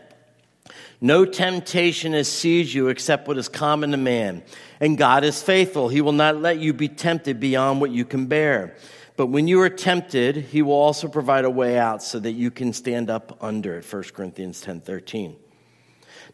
No 1.00 1.24
temptation 1.24 2.14
has 2.14 2.28
seized 2.28 2.74
you 2.74 2.88
except 2.88 3.28
what 3.28 3.38
is 3.38 3.48
common 3.48 3.92
to 3.92 3.98
man. 3.98 4.42
And 4.80 4.98
God 4.98 5.24
is 5.24 5.44
faithful. 5.44 5.90
He 5.90 6.02
will 6.02 6.12
not 6.12 6.38
let 6.38 6.58
you 6.58 6.74
be 6.74 6.88
tempted 6.88 7.40
beyond 7.40 7.82
what 7.82 7.92
you 7.92 8.04
can 8.04 8.26
bear. 8.26 8.76
But 9.16 9.28
when 9.28 9.48
you 9.48 9.62
are 9.62 9.70
tempted, 9.70 10.36
he 10.38 10.64
will 10.64 10.74
also 10.74 11.08
provide 11.08 11.46
a 11.46 11.52
way 11.52 11.78
out 11.78 12.02
so 12.02 12.18
that 12.18 12.32
you 12.32 12.50
can 12.50 12.74
stand 12.74 13.12
up 13.12 13.38
under 13.42 13.78
it. 13.78 13.94
1 13.94 14.04
Corinthians 14.16 14.60
10 14.60 14.82
13. 14.82 15.36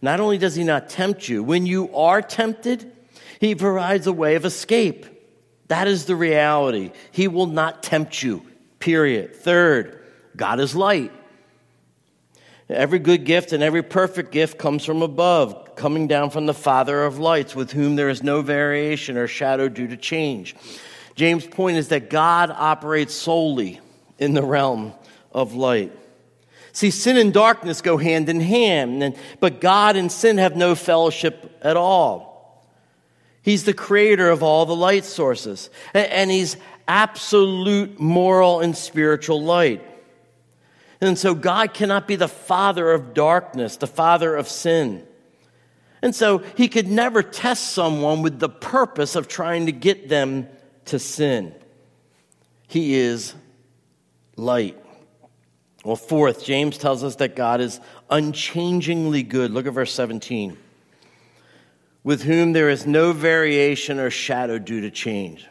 Not 0.02 0.22
only 0.22 0.38
does 0.38 0.56
he 0.56 0.64
not 0.64 0.88
tempt 0.88 1.28
you, 1.28 1.44
when 1.44 1.66
you 1.66 1.94
are 1.94 2.22
tempted, 2.22 2.90
he 3.42 3.54
provides 3.54 4.08
a 4.08 4.14
way 4.14 4.36
of 4.36 4.46
escape. 4.46 5.17
That 5.68 5.88
is 5.88 6.06
the 6.06 6.16
reality. 6.16 6.92
He 7.12 7.28
will 7.28 7.48
not 7.48 7.84
tempt 7.84 8.24
you, 8.24 8.46
period. 8.80 9.36
Third, 9.36 10.04
God 10.36 10.60
is 10.60 10.76
light. 10.76 11.12
Every 12.70 13.00
good 13.00 13.24
gift 13.24 13.54
and 13.54 13.64
every 13.64 13.84
perfect 13.84 14.32
gift 14.32 14.58
comes 14.58 14.84
from 14.84 15.02
above, 15.02 15.76
coming 15.76 16.08
down 16.08 16.32
from 16.32 16.46
the 16.46 16.54
Father 16.54 17.04
of 17.04 17.18
lights, 17.18 17.56
with 17.56 17.72
whom 17.72 17.96
there 17.96 18.10
is 18.10 18.24
no 18.24 18.42
variation 18.42 19.18
or 19.18 19.28
shadow 19.28 19.70
due 19.70 19.88
to 19.88 19.98
change. 19.98 20.56
James' 21.16 21.48
point 21.48 21.78
is 21.78 21.90
that 21.90 22.10
God 22.10 22.52
operates 22.52 23.14
solely 23.14 23.80
in 24.20 24.34
the 24.34 24.44
realm 24.44 24.94
of 25.32 25.54
light. 25.54 25.92
See, 26.74 26.92
sin 26.92 27.18
and 27.18 27.34
darkness 27.34 27.82
go 27.82 27.98
hand 27.98 28.30
in 28.30 28.40
hand, 28.40 29.16
but 29.40 29.62
God 29.62 29.96
and 29.96 30.12
sin 30.12 30.38
have 30.38 30.56
no 30.56 30.76
fellowship 30.76 31.60
at 31.64 31.78
all. 31.78 32.27
He's 33.48 33.64
the 33.64 33.74
creator 33.74 34.30
of 34.30 34.44
all 34.44 34.66
the 34.66 34.76
light 34.76 35.06
sources, 35.06 35.70
and 35.94 36.30
He's 36.30 36.58
absolute 36.86 37.98
moral 37.98 38.60
and 38.60 38.76
spiritual 38.76 39.42
light. 39.42 39.82
And 41.00 41.18
so 41.18 41.34
God 41.34 41.74
cannot 41.74 42.10
be 42.10 42.18
the 42.18 42.28
father 42.28 42.92
of 42.92 43.14
darkness, 43.14 43.78
the 43.78 43.88
father 43.88 44.36
of 44.36 44.50
sin. 44.50 45.08
And 46.02 46.14
so 46.14 46.40
he 46.58 46.68
could 46.68 46.90
never 46.90 47.24
test 47.24 47.72
someone 47.72 48.22
with 48.22 48.38
the 48.38 48.50
purpose 48.50 49.16
of 49.16 49.30
trying 49.30 49.68
to 49.68 49.72
get 49.72 50.10
them 50.10 50.50
to 50.86 51.00
sin. 51.00 51.56
He 52.68 52.96
is 52.96 53.34
light. 54.36 54.78
Well, 55.86 55.96
fourth, 55.96 56.44
James 56.44 56.78
tells 56.78 57.02
us 57.02 57.16
that 57.16 57.38
God 57.38 57.62
is 57.62 57.80
unchangingly 58.10 59.24
good. 59.24 59.52
Look 59.52 59.68
at 59.68 59.74
verse 59.74 59.94
17. 59.94 60.58
With 62.04 62.24
whom 62.24 62.54
there 62.54 62.70
is 62.70 62.86
no 62.86 63.12
variation 63.12 64.00
or 64.00 64.10
shadow 64.10 64.58
due 64.60 64.82
to 64.82 64.92
change. 64.92 65.46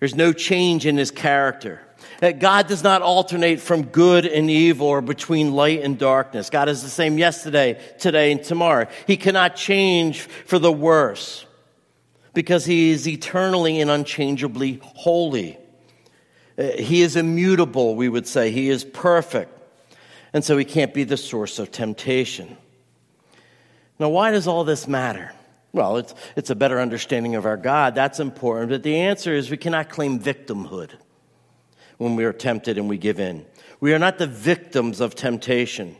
There's 0.00 0.14
no 0.14 0.32
change 0.32 0.84
in 0.86 0.96
his 0.96 1.10
character. 1.10 1.80
That 2.20 2.38
God 2.38 2.66
does 2.66 2.82
not 2.82 3.02
alternate 3.02 3.60
from 3.60 3.84
good 3.84 4.26
and 4.26 4.50
evil 4.50 4.86
or 4.86 5.00
between 5.00 5.52
light 5.52 5.82
and 5.82 5.98
darkness. 5.98 6.50
God 6.50 6.68
is 6.68 6.82
the 6.82 6.88
same 6.88 7.18
yesterday, 7.18 7.80
today, 7.98 8.32
and 8.32 8.42
tomorrow. 8.42 8.86
He 9.06 9.16
cannot 9.16 9.56
change 9.56 10.20
for 10.20 10.58
the 10.58 10.72
worse 10.72 11.46
because 12.34 12.66
he 12.66 12.90
is 12.90 13.08
eternally 13.08 13.80
and 13.80 13.90
unchangeably 13.90 14.80
holy. 14.82 15.58
Uh, 16.58 16.72
he 16.72 17.02
is 17.02 17.16
immutable, 17.16 17.96
we 17.96 18.08
would 18.08 18.26
say. 18.26 18.50
He 18.50 18.68
is 18.68 18.84
perfect. 18.84 19.52
And 20.32 20.44
so 20.44 20.56
he 20.58 20.64
can't 20.64 20.92
be 20.92 21.04
the 21.04 21.16
source 21.16 21.58
of 21.58 21.70
temptation. 21.70 22.56
Now, 23.98 24.10
why 24.10 24.30
does 24.30 24.46
all 24.46 24.64
this 24.64 24.86
matter? 24.86 25.32
Well, 25.72 25.98
it's, 25.98 26.14
it's 26.36 26.50
a 26.50 26.54
better 26.54 26.80
understanding 26.80 27.34
of 27.34 27.46
our 27.46 27.56
God. 27.56 27.94
That's 27.94 28.20
important. 28.20 28.70
But 28.70 28.82
the 28.82 28.96
answer 28.96 29.34
is 29.34 29.50
we 29.50 29.56
cannot 29.56 29.88
claim 29.88 30.18
victimhood 30.18 30.90
when 31.98 32.16
we 32.16 32.24
are 32.24 32.32
tempted 32.32 32.78
and 32.78 32.88
we 32.88 32.98
give 32.98 33.20
in. 33.20 33.44
We 33.80 33.92
are 33.92 33.98
not 33.98 34.18
the 34.18 34.26
victims 34.26 35.00
of 35.00 35.14
temptation. 35.14 35.96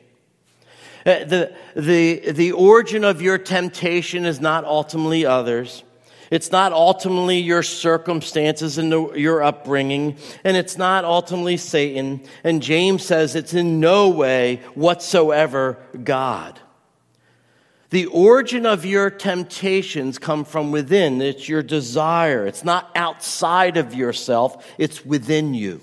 Uh, 1.04 1.24
the, 1.24 1.56
the, 1.76 2.32
the 2.32 2.52
origin 2.52 3.04
of 3.04 3.22
your 3.22 3.38
temptation 3.38 4.24
is 4.24 4.40
not 4.40 4.64
ultimately 4.64 5.24
others. 5.24 5.84
It's 6.30 6.50
not 6.50 6.72
ultimately 6.72 7.38
your 7.38 7.62
circumstances 7.62 8.78
and 8.78 8.90
your 9.16 9.42
upbringing, 9.42 10.16
and 10.42 10.56
it's 10.56 10.76
not 10.76 11.04
ultimately 11.04 11.56
Satan. 11.56 12.22
And 12.42 12.62
James 12.62 13.04
says 13.04 13.36
it's 13.36 13.54
in 13.54 13.78
no 13.78 14.08
way 14.08 14.62
whatsoever 14.74 15.78
God. 16.02 16.58
The 17.90 18.06
origin 18.06 18.66
of 18.66 18.84
your 18.84 19.10
temptations 19.10 20.18
come 20.18 20.44
from 20.44 20.72
within. 20.72 21.22
It's 21.22 21.48
your 21.48 21.62
desire. 21.62 22.46
It's 22.46 22.64
not 22.64 22.90
outside 22.96 23.76
of 23.76 23.94
yourself, 23.94 24.66
it's 24.78 25.04
within 25.04 25.54
you. 25.54 25.80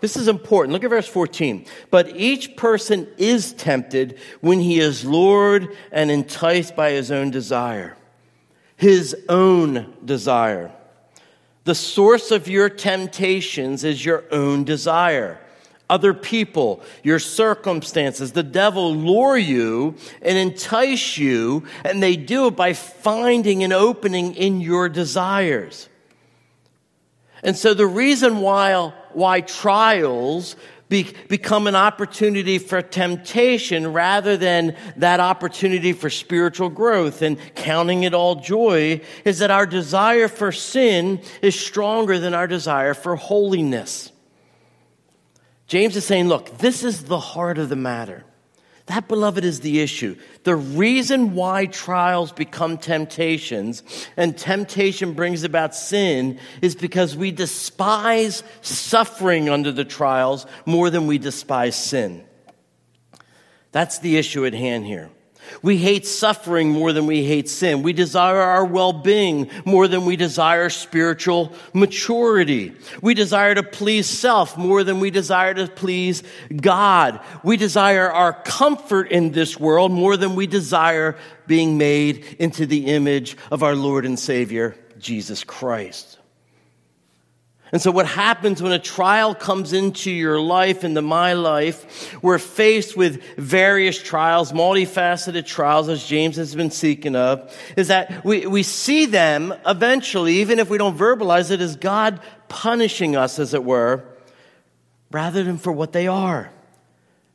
This 0.00 0.16
is 0.16 0.28
important. 0.28 0.72
Look 0.72 0.84
at 0.84 0.90
verse 0.90 1.08
14. 1.08 1.66
But 1.90 2.16
each 2.16 2.56
person 2.56 3.06
is 3.18 3.52
tempted 3.52 4.18
when 4.40 4.58
he 4.60 4.80
is 4.80 5.04
lured 5.04 5.76
and 5.92 6.10
enticed 6.10 6.74
by 6.74 6.92
his 6.92 7.10
own 7.10 7.30
desire. 7.30 7.96
His 8.76 9.14
own 9.28 9.94
desire. 10.04 10.72
The 11.64 11.74
source 11.74 12.30
of 12.30 12.48
your 12.48 12.70
temptations 12.70 13.84
is 13.84 14.02
your 14.02 14.24
own 14.30 14.64
desire 14.64 15.38
other 15.90 16.14
people, 16.14 16.82
your 17.02 17.18
circumstances. 17.18 18.32
The 18.32 18.42
devil 18.42 18.94
lure 18.94 19.36
you 19.36 19.96
and 20.22 20.38
entice 20.38 21.18
you, 21.18 21.64
and 21.84 22.02
they 22.02 22.16
do 22.16 22.46
it 22.46 22.56
by 22.56 22.72
finding 22.72 23.62
an 23.64 23.72
opening 23.72 24.34
in 24.36 24.60
your 24.60 24.88
desires. 24.88 25.88
And 27.42 27.56
so 27.56 27.74
the 27.74 27.86
reason 27.86 28.38
why, 28.38 28.92
why 29.12 29.40
trials 29.40 30.56
be, 30.90 31.06
become 31.28 31.66
an 31.66 31.76
opportunity 31.76 32.58
for 32.58 32.82
temptation 32.82 33.92
rather 33.92 34.36
than 34.36 34.76
that 34.96 35.20
opportunity 35.20 35.92
for 35.92 36.10
spiritual 36.10 36.68
growth 36.68 37.22
and 37.22 37.38
counting 37.54 38.02
it 38.02 38.12
all 38.12 38.36
joy 38.36 39.00
is 39.24 39.38
that 39.38 39.50
our 39.52 39.66
desire 39.66 40.28
for 40.28 40.52
sin 40.52 41.22
is 41.42 41.58
stronger 41.58 42.18
than 42.18 42.34
our 42.34 42.48
desire 42.48 42.92
for 42.92 43.16
holiness. 43.16 44.10
James 45.70 45.94
is 45.94 46.04
saying, 46.04 46.26
look, 46.26 46.58
this 46.58 46.82
is 46.82 47.04
the 47.04 47.20
heart 47.20 47.56
of 47.56 47.68
the 47.68 47.76
matter. 47.76 48.24
That, 48.86 49.06
beloved, 49.06 49.44
is 49.44 49.60
the 49.60 49.78
issue. 49.78 50.16
The 50.42 50.56
reason 50.56 51.36
why 51.36 51.66
trials 51.66 52.32
become 52.32 52.76
temptations 52.76 53.84
and 54.16 54.36
temptation 54.36 55.12
brings 55.12 55.44
about 55.44 55.76
sin 55.76 56.40
is 56.60 56.74
because 56.74 57.16
we 57.16 57.30
despise 57.30 58.42
suffering 58.62 59.48
under 59.48 59.70
the 59.70 59.84
trials 59.84 60.44
more 60.66 60.90
than 60.90 61.06
we 61.06 61.18
despise 61.18 61.76
sin. 61.76 62.24
That's 63.70 64.00
the 64.00 64.16
issue 64.16 64.44
at 64.46 64.54
hand 64.54 64.86
here. 64.86 65.08
We 65.62 65.76
hate 65.76 66.06
suffering 66.06 66.70
more 66.70 66.92
than 66.92 67.06
we 67.06 67.24
hate 67.24 67.48
sin. 67.48 67.82
We 67.82 67.92
desire 67.92 68.40
our 68.40 68.64
well-being 68.64 69.50
more 69.64 69.88
than 69.88 70.04
we 70.06 70.16
desire 70.16 70.70
spiritual 70.70 71.52
maturity. 71.72 72.72
We 73.02 73.14
desire 73.14 73.54
to 73.54 73.62
please 73.62 74.06
self 74.06 74.56
more 74.56 74.84
than 74.84 75.00
we 75.00 75.10
desire 75.10 75.54
to 75.54 75.66
please 75.66 76.22
God. 76.54 77.20
We 77.42 77.56
desire 77.56 78.10
our 78.10 78.32
comfort 78.32 79.10
in 79.10 79.32
this 79.32 79.58
world 79.58 79.92
more 79.92 80.16
than 80.16 80.36
we 80.36 80.46
desire 80.46 81.16
being 81.46 81.78
made 81.78 82.36
into 82.38 82.66
the 82.66 82.86
image 82.86 83.36
of 83.50 83.62
our 83.62 83.74
Lord 83.74 84.06
and 84.06 84.18
Savior, 84.18 84.76
Jesus 84.98 85.42
Christ. 85.42 86.19
And 87.72 87.80
so, 87.80 87.92
what 87.92 88.06
happens 88.06 88.60
when 88.60 88.72
a 88.72 88.80
trial 88.80 89.34
comes 89.34 89.72
into 89.72 90.10
your 90.10 90.40
life, 90.40 90.82
into 90.82 91.02
my 91.02 91.34
life, 91.34 92.20
we're 92.20 92.38
faced 92.38 92.96
with 92.96 93.22
various 93.36 94.02
trials, 94.02 94.50
multifaceted 94.50 95.46
trials, 95.46 95.88
as 95.88 96.04
James 96.04 96.36
has 96.36 96.54
been 96.54 96.72
seeking 96.72 97.14
of, 97.14 97.56
is 97.76 97.88
that 97.88 98.24
we, 98.24 98.46
we 98.46 98.64
see 98.64 99.06
them 99.06 99.54
eventually, 99.64 100.40
even 100.40 100.58
if 100.58 100.68
we 100.68 100.78
don't 100.78 100.98
verbalize 100.98 101.52
it, 101.52 101.60
as 101.60 101.76
God 101.76 102.20
punishing 102.48 103.14
us, 103.14 103.38
as 103.38 103.54
it 103.54 103.62
were, 103.62 104.04
rather 105.12 105.44
than 105.44 105.58
for 105.58 105.72
what 105.72 105.92
they 105.92 106.08
are 106.08 106.50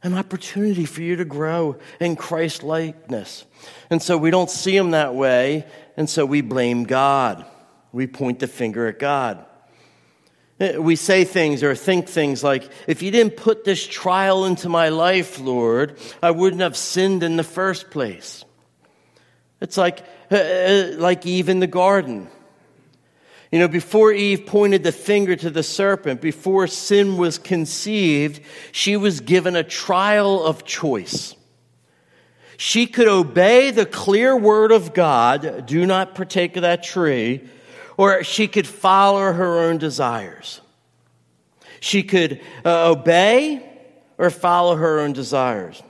an 0.04 0.13
opportunity 0.13 0.86
for 0.86 1.01
you 1.01 1.15
to 1.15 1.25
grow 1.25 1.75
in 2.00 2.15
Christ 2.15 2.62
likeness. 2.62 3.44
And 3.89 4.00
so, 4.04 4.18
we 4.18 4.30
don't 4.30 4.51
see 4.51 4.77
them 4.77 4.92
that 4.92 5.15
way, 5.15 5.65
and 5.96 6.10
so 6.10 6.25
we 6.25 6.42
blame 6.42 6.84
God. 6.84 7.46
We 7.92 8.06
point 8.06 8.39
the 8.39 8.48
finger 8.48 8.86
at 8.88 9.00
God. 9.00 9.46
Uh, 10.60 10.82
we 10.82 10.96
say 10.96 11.26
things 11.26 11.64
or 11.64 11.76
think 11.76 12.08
things 12.08 12.44
like, 12.44 12.70
if 12.88 13.01
you 13.01 13.12
didn't 13.12 13.36
put 13.36 13.66
this 13.66 13.86
trial 13.86 14.46
into 14.46 14.70
my 14.70 14.90
life, 14.90 15.40
Lord, 15.40 15.98
I 16.24 16.32
wouldn't 16.32 16.62
have 16.62 16.77
sinned 16.77 17.24
in 17.24 17.36
the 17.36 17.44
first 17.44 17.92
place. 17.92 18.46
It's 19.60 19.77
like, 19.77 20.06
uh, 20.32 20.36
uh, 20.36 20.92
like 20.98 21.25
Eve 21.25 21.50
in 21.50 21.60
the 21.60 21.68
garden. 21.68 22.29
You 23.51 23.60
know, 23.60 23.68
before 23.68 24.12
Eve 24.12 24.46
pointed 24.46 24.84
the 24.84 24.92
finger 24.92 25.36
to 25.36 25.50
the 25.50 25.64
serpent, 25.64 26.22
before 26.22 26.68
sin 26.68 27.18
was 27.18 27.38
conceived, 27.38 28.42
she 28.72 28.98
was 28.98 29.20
given 29.20 29.56
a 29.56 29.64
trial 29.64 30.44
of 30.44 30.66
choice. 30.66 31.36
She 32.58 32.88
could 32.88 33.08
obey 33.08 33.72
the 33.72 33.86
clear 33.86 34.36
word 34.36 34.72
of 34.72 34.94
God, 34.94 35.66
do 35.66 35.86
not 35.86 36.16
partake 36.16 36.56
of 36.56 36.62
that 36.62 36.84
tree, 36.84 37.42
or 37.98 38.24
she 38.24 38.48
could 38.48 38.68
follow 38.68 39.31
her 39.31 39.60
own 39.60 39.77
desires. 39.77 40.62
She 41.79 42.03
could 42.03 42.42
uh, 42.66 42.92
obey 42.92 43.64
or 44.18 44.29
follow 44.29 44.75
her 44.75 45.00
own 45.00 45.14
desires. 45.14 45.81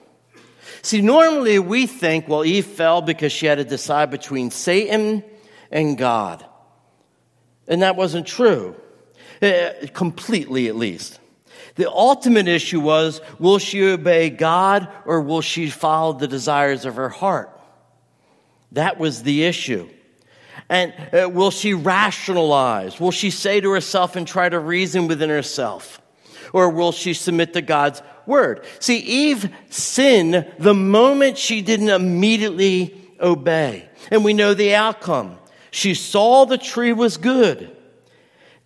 See, 0.81 1.01
normally 1.01 1.57
we 1.59 1.87
think, 1.87 2.27
well, 2.27 2.45
Eve 2.45 2.65
fell 2.65 3.01
because 3.01 3.31
she 3.31 3.45
had 3.45 3.57
to 3.57 3.63
decide 3.63 4.11
between 4.11 4.51
Satan 4.51 5.23
and 5.71 5.97
God. 5.97 6.45
And 7.67 7.81
that 7.81 7.95
wasn't 7.95 8.27
true, 8.27 8.75
uh, 9.41 9.69
completely 9.93 10.67
at 10.67 10.75
least. 10.75 11.19
The 11.75 11.91
ultimate 11.91 12.47
issue 12.47 12.79
was 12.79 13.21
will 13.39 13.57
she 13.57 13.83
obey 13.83 14.29
God 14.29 14.87
or 15.05 15.21
will 15.21 15.41
she 15.41 15.69
follow 15.69 16.13
the 16.13 16.27
desires 16.27 16.85
of 16.85 16.95
her 16.95 17.09
heart? 17.09 17.49
That 18.71 18.99
was 18.99 19.23
the 19.23 19.43
issue. 19.43 19.89
And 20.69 20.93
uh, 21.13 21.29
will 21.29 21.51
she 21.51 21.73
rationalize? 21.73 22.99
Will 22.99 23.11
she 23.11 23.29
say 23.29 23.61
to 23.61 23.71
herself 23.71 24.15
and 24.15 24.27
try 24.27 24.49
to 24.49 24.59
reason 24.59 25.07
within 25.07 25.29
herself? 25.29 26.01
Or 26.53 26.69
will 26.69 26.91
she 26.91 27.13
submit 27.13 27.53
to 27.53 27.61
God's 27.61 28.01
word? 28.25 28.65
See, 28.79 28.97
Eve 28.97 29.53
sinned 29.69 30.51
the 30.57 30.73
moment 30.73 31.37
she 31.37 31.61
didn't 31.61 31.89
immediately 31.89 32.99
obey. 33.19 33.87
And 34.11 34.23
we 34.23 34.33
know 34.33 34.53
the 34.53 34.75
outcome. 34.75 35.37
She 35.71 35.93
saw 35.93 36.45
the 36.45 36.57
tree 36.57 36.93
was 36.93 37.17
good, 37.17 37.75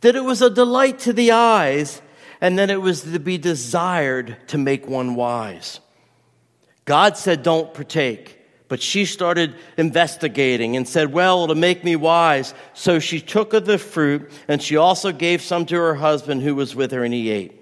that 0.02 0.16
it 0.16 0.24
was 0.24 0.42
a 0.42 0.50
delight 0.50 1.00
to 1.00 1.14
the 1.14 1.32
eyes, 1.32 2.02
and 2.40 2.60
that 2.60 2.70
it 2.70 2.82
was 2.82 3.02
to 3.02 3.20
be 3.20 3.38
desired 3.38 4.38
to 4.50 4.58
make 4.58 4.88
one 4.88 5.16
wise. 5.16 5.80
God 6.86 7.18
said, 7.18 7.44
Don't 7.44 7.74
partake. 7.74 8.39
But 8.70 8.82
she 8.82 9.06
started 9.06 9.56
investigating 9.78 10.78
and 10.78 10.88
said, 10.88 11.12
Well, 11.12 11.48
to 11.48 11.56
make 11.56 11.84
me 11.84 11.96
wise. 11.96 12.54
So 12.74 13.00
she 13.00 13.20
took 13.20 13.54
of 13.54 13.66
the 13.66 13.80
fruit, 13.80 14.32
and 14.48 14.62
she 14.62 14.78
also 14.78 15.12
gave 15.12 15.42
some 15.42 15.66
to 15.66 15.76
her 15.76 15.96
husband 15.96 16.44
who 16.44 16.56
was 16.56 16.76
with 16.76 16.92
her, 16.92 17.04
and 17.04 17.14
he 17.14 17.30
ate. 17.30 17.56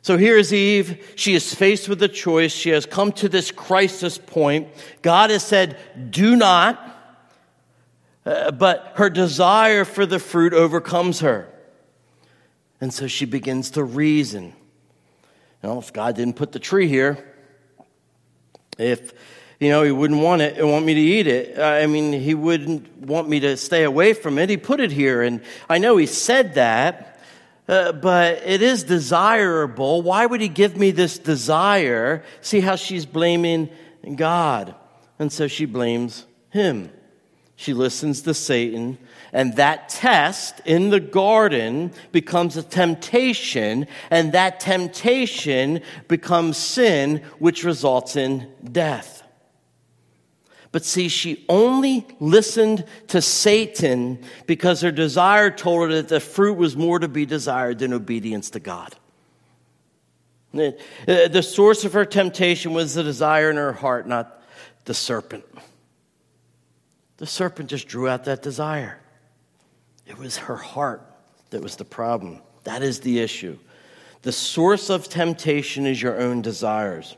So 0.00 0.16
here 0.16 0.38
is 0.38 0.52
Eve. 0.52 1.12
She 1.16 1.34
is 1.34 1.54
faced 1.54 1.88
with 1.88 2.02
a 2.02 2.08
choice. 2.08 2.52
She 2.52 2.70
has 2.70 2.86
come 2.86 3.12
to 3.12 3.28
this 3.28 3.50
crisis 3.50 4.16
point. 4.16 4.68
God 5.02 5.30
has 5.30 5.44
said, 5.44 5.76
Do 6.10 6.36
not. 6.36 6.88
Uh, 8.24 8.52
but 8.52 8.92
her 8.94 9.10
desire 9.10 9.84
for 9.84 10.06
the 10.06 10.20
fruit 10.20 10.54
overcomes 10.54 11.20
her. 11.20 11.48
And 12.80 12.94
so 12.94 13.08
she 13.08 13.24
begins 13.24 13.72
to 13.72 13.82
reason. 13.82 14.52
Well, 15.62 15.80
if 15.80 15.92
God 15.92 16.14
didn't 16.14 16.36
put 16.36 16.52
the 16.52 16.60
tree 16.60 16.86
here, 16.86 17.18
if 18.78 19.12
you 19.62 19.68
know, 19.68 19.84
he 19.84 19.92
wouldn't 19.92 20.20
want 20.20 20.42
it, 20.42 20.66
want 20.66 20.84
me 20.84 20.92
to 20.92 21.00
eat 21.00 21.28
it. 21.28 21.56
I 21.56 21.86
mean, 21.86 22.12
he 22.12 22.34
wouldn't 22.34 22.98
want 22.98 23.28
me 23.28 23.38
to 23.38 23.56
stay 23.56 23.84
away 23.84 24.12
from 24.12 24.36
it. 24.38 24.50
He 24.50 24.56
put 24.56 24.80
it 24.80 24.90
here, 24.90 25.22
and 25.22 25.40
I 25.70 25.78
know 25.78 25.96
he 25.98 26.06
said 26.06 26.54
that, 26.54 27.20
uh, 27.68 27.92
but 27.92 28.42
it 28.44 28.60
is 28.60 28.82
desirable. 28.82 30.02
Why 30.02 30.26
would 30.26 30.40
he 30.40 30.48
give 30.48 30.76
me 30.76 30.90
this 30.90 31.16
desire? 31.16 32.24
See 32.40 32.58
how 32.58 32.74
she's 32.74 33.06
blaming 33.06 33.68
God, 34.16 34.74
and 35.20 35.32
so 35.32 35.46
she 35.46 35.64
blames 35.64 36.26
him. 36.50 36.90
She 37.54 37.72
listens 37.72 38.22
to 38.22 38.34
Satan, 38.34 38.98
and 39.32 39.54
that 39.54 39.88
test 39.88 40.60
in 40.64 40.90
the 40.90 40.98
garden 40.98 41.92
becomes 42.10 42.56
a 42.56 42.64
temptation, 42.64 43.86
and 44.10 44.32
that 44.32 44.58
temptation 44.58 45.82
becomes 46.08 46.56
sin, 46.56 47.22
which 47.38 47.62
results 47.62 48.16
in 48.16 48.50
death. 48.64 49.21
But 50.72 50.86
see, 50.86 51.08
she 51.08 51.44
only 51.50 52.06
listened 52.18 52.86
to 53.08 53.20
Satan 53.20 54.18
because 54.46 54.80
her 54.80 54.90
desire 54.90 55.50
told 55.50 55.90
her 55.90 55.96
that 55.96 56.08
the 56.08 56.18
fruit 56.18 56.54
was 56.54 56.76
more 56.76 56.98
to 56.98 57.08
be 57.08 57.26
desired 57.26 57.78
than 57.78 57.92
obedience 57.92 58.50
to 58.50 58.60
God. 58.60 58.96
Uh, 60.54 60.72
the 61.06 61.42
source 61.42 61.84
of 61.84 61.92
her 61.92 62.06
temptation 62.06 62.72
was 62.72 62.94
the 62.94 63.02
desire 63.02 63.50
in 63.50 63.56
her 63.56 63.72
heart, 63.72 64.06
not 64.06 64.42
the 64.86 64.94
serpent. 64.94 65.44
The 67.18 67.26
serpent 67.26 67.70
just 67.70 67.86
drew 67.86 68.08
out 68.08 68.24
that 68.24 68.42
desire. 68.42 68.98
It 70.06 70.18
was 70.18 70.38
her 70.38 70.56
heart 70.56 71.06
that 71.50 71.62
was 71.62 71.76
the 71.76 71.84
problem. 71.84 72.40
That 72.64 72.82
is 72.82 73.00
the 73.00 73.20
issue. 73.20 73.58
The 74.22 74.32
source 74.32 74.88
of 74.88 75.08
temptation 75.08 75.86
is 75.86 76.00
your 76.00 76.20
own 76.20 76.42
desires. 76.42 77.16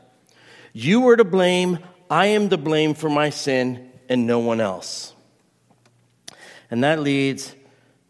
You 0.73 1.07
are 1.09 1.15
to 1.15 1.23
blame, 1.23 1.79
I 2.09 2.27
am 2.27 2.49
to 2.49 2.57
blame 2.57 2.93
for 2.93 3.09
my 3.09 3.29
sin, 3.29 3.91
and 4.07 4.27
no 4.27 4.39
one 4.39 4.61
else. 4.61 5.13
And 6.69 6.83
that 6.83 6.99
leads 6.99 7.55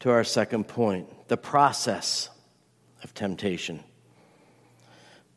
to 0.01 0.11
our 0.11 0.23
second 0.23 0.67
point 0.67 1.07
the 1.27 1.37
process 1.37 2.29
of 3.03 3.13
temptation. 3.13 3.83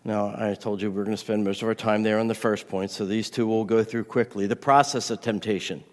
Now, 0.05 0.35
I 0.37 0.55
told 0.55 0.81
you 0.81 0.90
we 0.90 1.01
are 1.01 1.05
going 1.05 1.16
to 1.16 1.23
spend 1.23 1.44
most 1.44 1.62
of 1.62 1.68
our 1.68 1.75
time 1.75 2.03
there 2.03 2.18
on 2.18 2.29
the 2.29 2.35
first 2.35 2.68
point, 2.68 2.90
so 2.90 3.05
these 3.05 3.31
two 3.31 3.47
we'll 3.47 3.64
go 3.64 3.85
through 3.85 4.05
quickly. 4.05 4.47
The 4.47 4.57
process 4.57 5.11
of 5.11 5.21
temptation. 5.21 5.85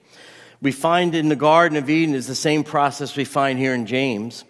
We 0.61 0.71
find 0.71 1.13
in 1.13 1.29
the 1.29 1.35
Garden 1.35 1.77
of 1.77 1.89
Eden 1.89 2.15
is 2.15 2.27
the 2.27 2.35
same 2.35 2.63
process 2.63 3.15
we 3.15 3.25
find 3.25 3.59
here 3.59 3.73
in 3.73 3.85
James. 3.85 4.43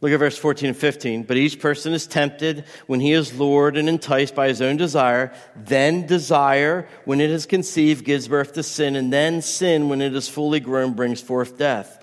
Look 0.00 0.12
at 0.12 0.18
verse 0.18 0.38
14 0.38 0.68
and 0.70 0.76
15. 0.76 1.24
But 1.24 1.36
each 1.36 1.60
person 1.60 1.92
is 1.92 2.06
tempted 2.06 2.64
when 2.86 3.00
he 3.00 3.12
is 3.12 3.38
lured 3.38 3.76
and 3.76 3.88
enticed 3.88 4.34
by 4.34 4.48
his 4.48 4.62
own 4.62 4.76
desire. 4.76 5.32
Then 5.54 6.06
desire, 6.06 6.88
when 7.04 7.20
it 7.20 7.30
is 7.30 7.44
conceived, 7.44 8.04
gives 8.04 8.26
birth 8.26 8.54
to 8.54 8.62
sin. 8.62 8.96
And 8.96 9.12
then 9.12 9.42
sin, 9.42 9.88
when 9.88 10.00
it 10.00 10.14
is 10.14 10.28
fully 10.28 10.60
grown, 10.60 10.94
brings 10.94 11.20
forth 11.20 11.58
death. 11.58 11.98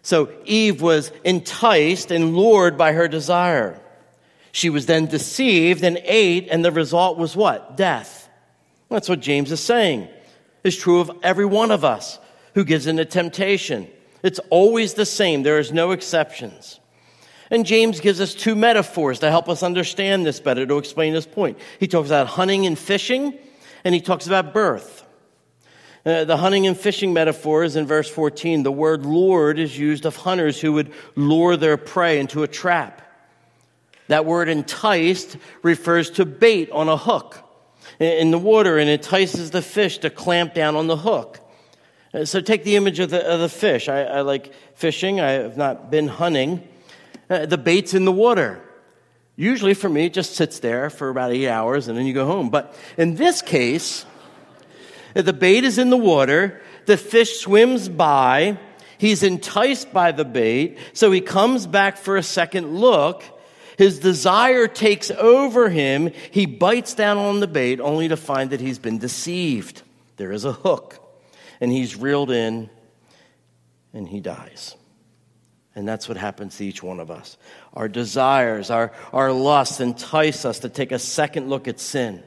So 0.00 0.30
Eve 0.44 0.80
was 0.80 1.12
enticed 1.22 2.10
and 2.10 2.36
lured 2.36 2.78
by 2.78 2.92
her 2.92 3.08
desire. 3.08 3.80
She 4.52 4.70
was 4.70 4.86
then 4.86 5.06
deceived 5.06 5.82
and 5.82 6.00
ate, 6.04 6.48
and 6.50 6.64
the 6.64 6.70
result 6.70 7.18
was 7.18 7.34
what? 7.34 7.76
Death. 7.76 8.28
That's 8.88 9.08
what 9.08 9.20
James 9.20 9.50
is 9.50 9.60
saying. 9.60 10.08
It's 10.62 10.76
true 10.76 11.00
of 11.00 11.10
every 11.22 11.44
one 11.44 11.70
of 11.70 11.84
us 11.84 12.18
who 12.54 12.64
gives 12.64 12.86
in 12.86 12.98
to 12.98 13.04
temptation. 13.04 13.88
It's 14.24 14.40
always 14.48 14.94
the 14.94 15.04
same, 15.04 15.42
there 15.42 15.58
is 15.58 15.70
no 15.70 15.90
exceptions. 15.90 16.80
And 17.50 17.66
James 17.66 18.00
gives 18.00 18.22
us 18.22 18.34
two 18.34 18.54
metaphors 18.54 19.18
to 19.18 19.30
help 19.30 19.50
us 19.50 19.62
understand 19.62 20.24
this 20.24 20.40
better, 20.40 20.66
to 20.66 20.78
explain 20.78 21.12
his 21.12 21.26
point. 21.26 21.58
He 21.78 21.86
talks 21.86 22.08
about 22.08 22.26
hunting 22.26 22.64
and 22.64 22.78
fishing, 22.78 23.38
and 23.84 23.94
he 23.94 24.00
talks 24.00 24.26
about 24.26 24.54
birth. 24.54 25.06
Uh, 26.06 26.24
the 26.24 26.38
hunting 26.38 26.66
and 26.66 26.74
fishing 26.74 27.12
metaphor 27.12 27.64
is 27.64 27.76
in 27.76 27.86
verse 27.86 28.08
14. 28.08 28.62
The 28.62 28.72
word 28.72 29.04
lured 29.04 29.58
is 29.58 29.78
used 29.78 30.06
of 30.06 30.16
hunters 30.16 30.58
who 30.58 30.72
would 30.72 30.94
lure 31.16 31.58
their 31.58 31.76
prey 31.76 32.18
into 32.18 32.42
a 32.42 32.48
trap. 32.48 33.02
That 34.08 34.24
word 34.24 34.48
enticed 34.48 35.36
refers 35.62 36.08
to 36.12 36.24
bait 36.24 36.70
on 36.70 36.88
a 36.88 36.96
hook 36.96 37.40
in 38.00 38.30
the 38.30 38.38
water 38.38 38.78
and 38.78 38.88
entices 38.88 39.50
the 39.50 39.62
fish 39.62 39.98
to 39.98 40.08
clamp 40.08 40.54
down 40.54 40.76
on 40.76 40.86
the 40.86 40.96
hook. 40.96 41.40
Uh, 42.14 42.24
so 42.24 42.40
take 42.40 42.62
the 42.62 42.76
image 42.76 43.00
of 43.00 43.10
the, 43.10 43.26
of 43.26 43.40
the 43.40 43.48
fish. 43.48 43.88
I, 43.88 44.04
I, 44.04 44.20
like 44.20 44.54
fishing. 44.74 45.20
I 45.20 45.32
have 45.32 45.56
not 45.56 45.90
been 45.90 46.06
hunting. 46.06 46.66
Uh, 47.28 47.46
the 47.46 47.58
bait's 47.58 47.92
in 47.92 48.04
the 48.04 48.12
water. 48.12 48.60
Usually 49.36 49.74
for 49.74 49.88
me, 49.88 50.06
it 50.06 50.14
just 50.14 50.36
sits 50.36 50.60
there 50.60 50.90
for 50.90 51.08
about 51.08 51.32
eight 51.32 51.48
hours 51.48 51.88
and 51.88 51.98
then 51.98 52.06
you 52.06 52.14
go 52.14 52.24
home. 52.24 52.50
But 52.50 52.76
in 52.96 53.16
this 53.16 53.42
case, 53.42 54.06
uh, 55.16 55.22
the 55.22 55.32
bait 55.32 55.64
is 55.64 55.76
in 55.76 55.90
the 55.90 55.96
water. 55.96 56.62
The 56.86 56.96
fish 56.96 57.40
swims 57.40 57.88
by. 57.88 58.58
He's 58.96 59.24
enticed 59.24 59.92
by 59.92 60.12
the 60.12 60.24
bait. 60.24 60.78
So 60.92 61.10
he 61.10 61.20
comes 61.20 61.66
back 61.66 61.96
for 61.96 62.16
a 62.16 62.22
second 62.22 62.76
look. 62.76 63.24
His 63.76 63.98
desire 63.98 64.68
takes 64.68 65.10
over 65.10 65.68
him. 65.68 66.12
He 66.30 66.46
bites 66.46 66.94
down 66.94 67.18
on 67.18 67.40
the 67.40 67.48
bait 67.48 67.80
only 67.80 68.06
to 68.06 68.16
find 68.16 68.50
that 68.50 68.60
he's 68.60 68.78
been 68.78 68.98
deceived. 68.98 69.82
There 70.16 70.30
is 70.30 70.44
a 70.44 70.52
hook 70.52 71.03
and 71.64 71.72
he's 71.72 71.96
reeled 71.96 72.30
in 72.30 72.68
and 73.94 74.06
he 74.06 74.20
dies. 74.20 74.76
And 75.74 75.88
that's 75.88 76.06
what 76.06 76.18
happens 76.18 76.58
to 76.58 76.64
each 76.66 76.82
one 76.82 77.00
of 77.00 77.10
us. 77.10 77.38
Our 77.72 77.88
desires, 77.88 78.68
our, 78.68 78.92
our 79.14 79.32
lusts 79.32 79.80
entice 79.80 80.44
us 80.44 80.58
to 80.58 80.68
take 80.68 80.92
a 80.92 80.98
second 80.98 81.48
look 81.48 81.66
at 81.66 81.80
sin. 81.80 82.22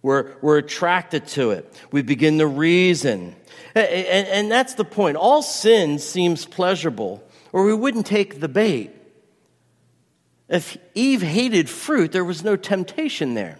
We're, 0.00 0.36
we're 0.42 0.58
attracted 0.58 1.26
to 1.28 1.50
it. 1.50 1.74
We 1.90 2.02
begin 2.02 2.38
to 2.38 2.46
reason. 2.46 3.34
And, 3.74 3.88
and, 3.88 4.28
and 4.28 4.52
that's 4.52 4.74
the 4.74 4.84
point. 4.84 5.16
All 5.16 5.42
sin 5.42 5.98
seems 5.98 6.46
pleasurable, 6.46 7.20
or 7.52 7.64
we 7.64 7.74
wouldn't 7.74 8.06
take 8.06 8.38
the 8.38 8.48
bait. 8.48 8.92
If 10.48 10.78
Eve 10.94 11.22
hated 11.22 11.68
fruit, 11.68 12.12
there 12.12 12.24
was 12.24 12.44
no 12.44 12.54
temptation 12.54 13.34
there. 13.34 13.58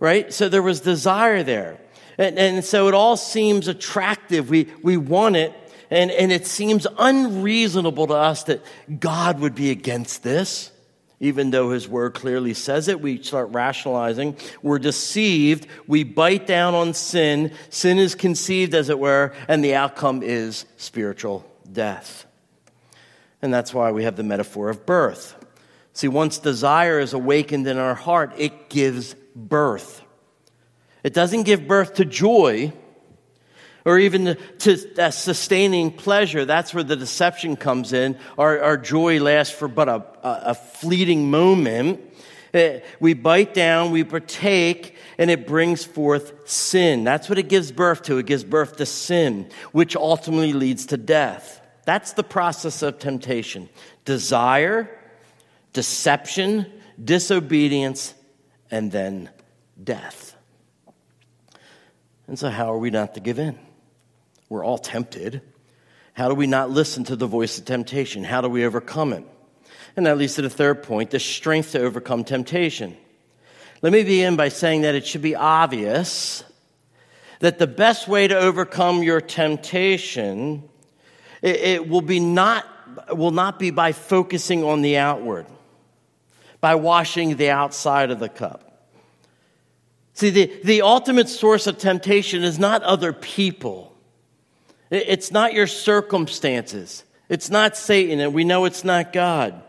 Right? 0.00 0.32
So 0.32 0.48
there 0.48 0.60
was 0.60 0.80
desire 0.80 1.44
there. 1.44 1.78
And, 2.20 2.38
and 2.38 2.64
so 2.64 2.86
it 2.86 2.92
all 2.92 3.16
seems 3.16 3.66
attractive. 3.66 4.50
We, 4.50 4.68
we 4.82 4.98
want 4.98 5.36
it. 5.36 5.54
And, 5.90 6.10
and 6.10 6.30
it 6.30 6.46
seems 6.46 6.86
unreasonable 6.98 8.08
to 8.08 8.14
us 8.14 8.44
that 8.44 8.62
God 9.00 9.40
would 9.40 9.54
be 9.54 9.70
against 9.70 10.22
this. 10.22 10.70
Even 11.18 11.50
though 11.50 11.70
his 11.70 11.88
word 11.88 12.12
clearly 12.12 12.52
says 12.52 12.88
it, 12.88 13.00
we 13.00 13.22
start 13.22 13.50
rationalizing. 13.52 14.36
We're 14.62 14.78
deceived. 14.78 15.66
We 15.86 16.04
bite 16.04 16.46
down 16.46 16.74
on 16.74 16.92
sin. 16.92 17.52
Sin 17.70 17.98
is 17.98 18.14
conceived, 18.14 18.74
as 18.74 18.90
it 18.90 18.98
were, 18.98 19.34
and 19.48 19.64
the 19.64 19.74
outcome 19.74 20.22
is 20.22 20.66
spiritual 20.76 21.50
death. 21.72 22.26
And 23.40 23.52
that's 23.52 23.72
why 23.72 23.92
we 23.92 24.04
have 24.04 24.16
the 24.16 24.22
metaphor 24.22 24.68
of 24.68 24.84
birth. 24.84 25.34
See, 25.94 26.08
once 26.08 26.38
desire 26.38 27.00
is 27.00 27.14
awakened 27.14 27.66
in 27.66 27.78
our 27.78 27.94
heart, 27.94 28.32
it 28.36 28.68
gives 28.68 29.14
birth. 29.34 30.02
It 31.02 31.14
doesn't 31.14 31.44
give 31.44 31.66
birth 31.66 31.94
to 31.94 32.04
joy 32.04 32.72
or 33.84 33.98
even 33.98 34.36
to 34.58 35.12
sustaining 35.12 35.90
pleasure. 35.90 36.44
That's 36.44 36.74
where 36.74 36.84
the 36.84 36.96
deception 36.96 37.56
comes 37.56 37.92
in. 37.92 38.18
Our, 38.36 38.60
our 38.60 38.76
joy 38.76 39.20
lasts 39.20 39.54
for 39.54 39.68
but 39.68 39.88
a, 39.88 40.04
a 40.22 40.54
fleeting 40.54 41.30
moment. 41.30 42.00
Eh, 42.52 42.80
we 42.98 43.14
bite 43.14 43.54
down, 43.54 43.92
we 43.92 44.04
partake, 44.04 44.96
and 45.18 45.30
it 45.30 45.46
brings 45.46 45.84
forth 45.84 46.48
sin. 46.48 47.04
That's 47.04 47.28
what 47.28 47.38
it 47.38 47.48
gives 47.48 47.70
birth 47.70 48.02
to. 48.02 48.18
It 48.18 48.26
gives 48.26 48.44
birth 48.44 48.76
to 48.76 48.86
sin, 48.86 49.48
which 49.72 49.94
ultimately 49.94 50.52
leads 50.52 50.86
to 50.86 50.96
death. 50.96 51.60
That's 51.84 52.12
the 52.12 52.24
process 52.24 52.82
of 52.82 52.98
temptation 52.98 53.68
desire, 54.04 54.90
deception, 55.72 56.66
disobedience, 57.02 58.14
and 58.70 58.90
then 58.90 59.30
death. 59.82 60.29
And 62.30 62.38
so, 62.38 62.48
how 62.48 62.72
are 62.72 62.78
we 62.78 62.90
not 62.90 63.14
to 63.14 63.20
give 63.20 63.40
in? 63.40 63.58
We're 64.48 64.64
all 64.64 64.78
tempted. 64.78 65.42
How 66.12 66.28
do 66.28 66.36
we 66.36 66.46
not 66.46 66.70
listen 66.70 67.02
to 67.04 67.16
the 67.16 67.26
voice 67.26 67.58
of 67.58 67.64
temptation? 67.64 68.22
How 68.22 68.40
do 68.40 68.48
we 68.48 68.64
overcome 68.64 69.12
it? 69.12 69.24
And 69.96 70.06
that 70.06 70.16
leads 70.16 70.36
to 70.36 70.42
the 70.42 70.48
third 70.48 70.84
point 70.84 71.10
the 71.10 71.18
strength 71.18 71.72
to 71.72 71.80
overcome 71.80 72.22
temptation. 72.22 72.96
Let 73.82 73.92
me 73.92 74.04
begin 74.04 74.36
by 74.36 74.48
saying 74.48 74.82
that 74.82 74.94
it 74.94 75.08
should 75.08 75.22
be 75.22 75.34
obvious 75.34 76.44
that 77.40 77.58
the 77.58 77.66
best 77.66 78.06
way 78.06 78.28
to 78.28 78.38
overcome 78.38 79.02
your 79.02 79.20
temptation 79.20 80.62
it, 81.42 81.56
it 81.56 81.88
will 81.88 82.00
be 82.00 82.20
not 82.20 82.64
will 83.16 83.32
not 83.32 83.58
be 83.58 83.72
by 83.72 83.90
focusing 83.90 84.62
on 84.62 84.82
the 84.82 84.98
outward 84.98 85.46
by 86.60 86.76
washing 86.76 87.34
the 87.38 87.50
outside 87.50 88.12
of 88.12 88.20
the 88.20 88.28
cup 88.28 88.69
See, 90.14 90.30
the, 90.30 90.52
the 90.64 90.82
ultimate 90.82 91.28
source 91.28 91.66
of 91.66 91.78
temptation 91.78 92.42
is 92.42 92.58
not 92.58 92.82
other 92.82 93.12
people. 93.12 93.96
It's 94.90 95.30
not 95.30 95.54
your 95.54 95.66
circumstances. 95.66 97.04
It's 97.28 97.48
not 97.48 97.76
Satan, 97.76 98.18
and 98.18 98.34
we 98.34 98.44
know 98.44 98.64
it's 98.64 98.84
not 98.84 99.12
God. 99.12 99.62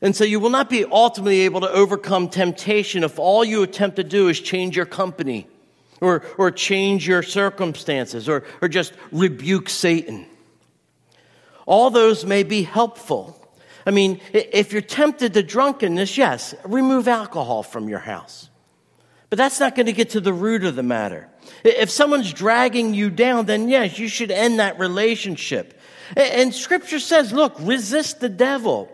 And 0.00 0.14
so 0.14 0.24
you 0.24 0.38
will 0.38 0.50
not 0.50 0.70
be 0.70 0.84
ultimately 0.84 1.40
able 1.40 1.62
to 1.62 1.70
overcome 1.70 2.28
temptation 2.28 3.02
if 3.02 3.18
all 3.18 3.44
you 3.44 3.62
attempt 3.62 3.96
to 3.96 4.04
do 4.04 4.28
is 4.28 4.38
change 4.38 4.76
your 4.76 4.86
company 4.86 5.48
or, 6.00 6.22
or 6.38 6.50
change 6.50 7.08
your 7.08 7.22
circumstances 7.22 8.28
or, 8.28 8.44
or 8.60 8.68
just 8.68 8.92
rebuke 9.10 9.68
Satan. 9.68 10.26
All 11.64 11.90
those 11.90 12.24
may 12.24 12.44
be 12.44 12.62
helpful. 12.62 13.42
I 13.86 13.90
mean, 13.90 14.20
if 14.32 14.72
you're 14.72 14.82
tempted 14.82 15.34
to 15.34 15.42
drunkenness, 15.42 16.16
yes, 16.16 16.54
remove 16.64 17.08
alcohol 17.08 17.62
from 17.62 17.88
your 17.88 17.98
house. 17.98 18.50
But 19.28 19.38
that's 19.38 19.58
not 19.58 19.74
going 19.74 19.86
to 19.86 19.92
get 19.92 20.10
to 20.10 20.20
the 20.20 20.32
root 20.32 20.64
of 20.64 20.76
the 20.76 20.82
matter. 20.82 21.28
If 21.64 21.90
someone's 21.90 22.32
dragging 22.32 22.94
you 22.94 23.10
down, 23.10 23.46
then 23.46 23.68
yes, 23.68 23.98
you 23.98 24.08
should 24.08 24.30
end 24.30 24.60
that 24.60 24.78
relationship. 24.78 25.80
And 26.16 26.54
scripture 26.54 27.00
says, 27.00 27.32
look, 27.32 27.56
resist 27.58 28.20
the 28.20 28.28
devil. 28.28 28.88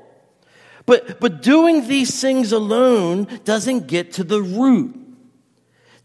But, 0.86 1.20
but 1.20 1.42
doing 1.42 1.86
these 1.86 2.20
things 2.20 2.52
alone 2.52 3.28
doesn't 3.44 3.86
get 3.86 4.14
to 4.14 4.24
the 4.24 4.40
root. 4.40 4.98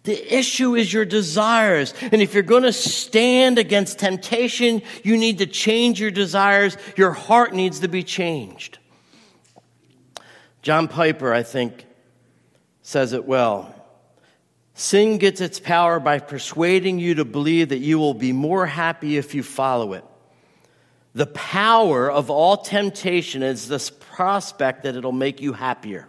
The 0.03 0.37
issue 0.37 0.75
is 0.75 0.91
your 0.91 1.05
desires. 1.05 1.93
And 1.99 2.21
if 2.21 2.33
you're 2.33 2.43
going 2.43 2.63
to 2.63 2.73
stand 2.73 3.57
against 3.57 3.99
temptation, 3.99 4.81
you 5.03 5.17
need 5.17 5.39
to 5.39 5.45
change 5.45 5.99
your 5.99 6.11
desires. 6.11 6.77
Your 6.95 7.11
heart 7.11 7.53
needs 7.53 7.79
to 7.79 7.87
be 7.87 8.03
changed. 8.03 8.77
John 10.61 10.87
Piper, 10.87 11.33
I 11.33 11.43
think, 11.43 11.85
says 12.81 13.13
it 13.13 13.25
well. 13.25 13.73
Sin 14.79 15.17
gets 15.17 15.41
its 15.41 15.59
power 15.59 15.99
by 15.99 16.19
persuading 16.19 16.99
you 16.99 17.15
to 17.15 17.25
believe 17.25 17.69
that 17.69 17.79
you 17.79 17.97
will 17.97 18.13
be 18.13 18.31
more 18.31 18.67
happy 18.67 19.17
if 19.17 19.33
you 19.33 19.41
follow 19.41 19.93
it 19.93 20.05
The 21.15 21.25
power 21.25 22.11
of 22.11 22.29
all 22.29 22.57
temptation 22.57 23.41
is 23.41 23.67
this 23.67 23.89
prospect 23.89 24.83
that 24.83 24.95
it'll 24.95 25.11
make 25.11 25.41
you 25.41 25.53
happier. 25.53 26.07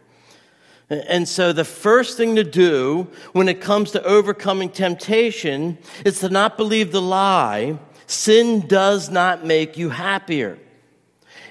And 0.90 1.26
so, 1.26 1.54
the 1.54 1.64
first 1.64 2.18
thing 2.18 2.37
to 2.37 2.44
do 2.44 3.09
when 3.33 3.48
it 3.48 3.62
comes 3.62 3.92
to 3.92 4.02
overcoming 4.04 4.68
temptation 4.68 5.78
is 6.04 6.20
to 6.20 6.28
not 6.28 6.59
believe 6.59 6.92
the 6.92 7.00
lie 7.00 7.78
sin 8.07 8.66
does 8.66 9.09
not 9.09 9.46
make 9.46 9.78
you 9.78 9.88
happier. 9.88 10.59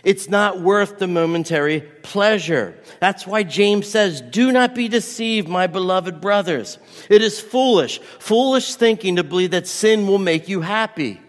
It's 0.08 0.30
not 0.30 0.62
worth 0.62 1.00
the 1.00 1.08
momentary 1.08 1.82
pleasure. 1.82 2.80
That's 3.02 3.28
why 3.28 3.44
James 3.44 3.90
says, 3.90 4.22
Do 4.22 4.54
not 4.54 4.74
be 4.74 4.88
deceived, 4.88 5.50
my 5.50 5.68
beloved 5.68 6.22
brothers. 6.22 6.78
It 7.10 7.22
is 7.22 7.42
foolish, 7.42 8.00
foolish 8.18 8.76
thinking 8.76 9.18
to 9.18 9.26
believe 9.26 9.52
that 9.52 9.68
sin 9.68 10.08
will 10.08 10.18
make 10.18 10.48
you 10.48 10.62
happy. 10.62 11.20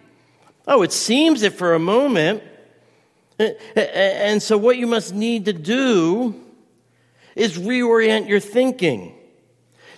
Oh, 0.65 0.83
it 0.83 0.93
seems 0.93 1.43
it 1.43 1.55
for 1.55 1.75
a 1.75 1.81
moment. 1.81 2.45
And 3.75 4.41
so, 4.41 4.57
what 4.57 4.77
you 4.77 4.87
must 4.87 5.13
need 5.13 5.47
to 5.47 5.53
do 5.53 6.41
is 7.35 7.59
reorient 7.59 8.29
your 8.29 8.39
thinking, 8.39 9.13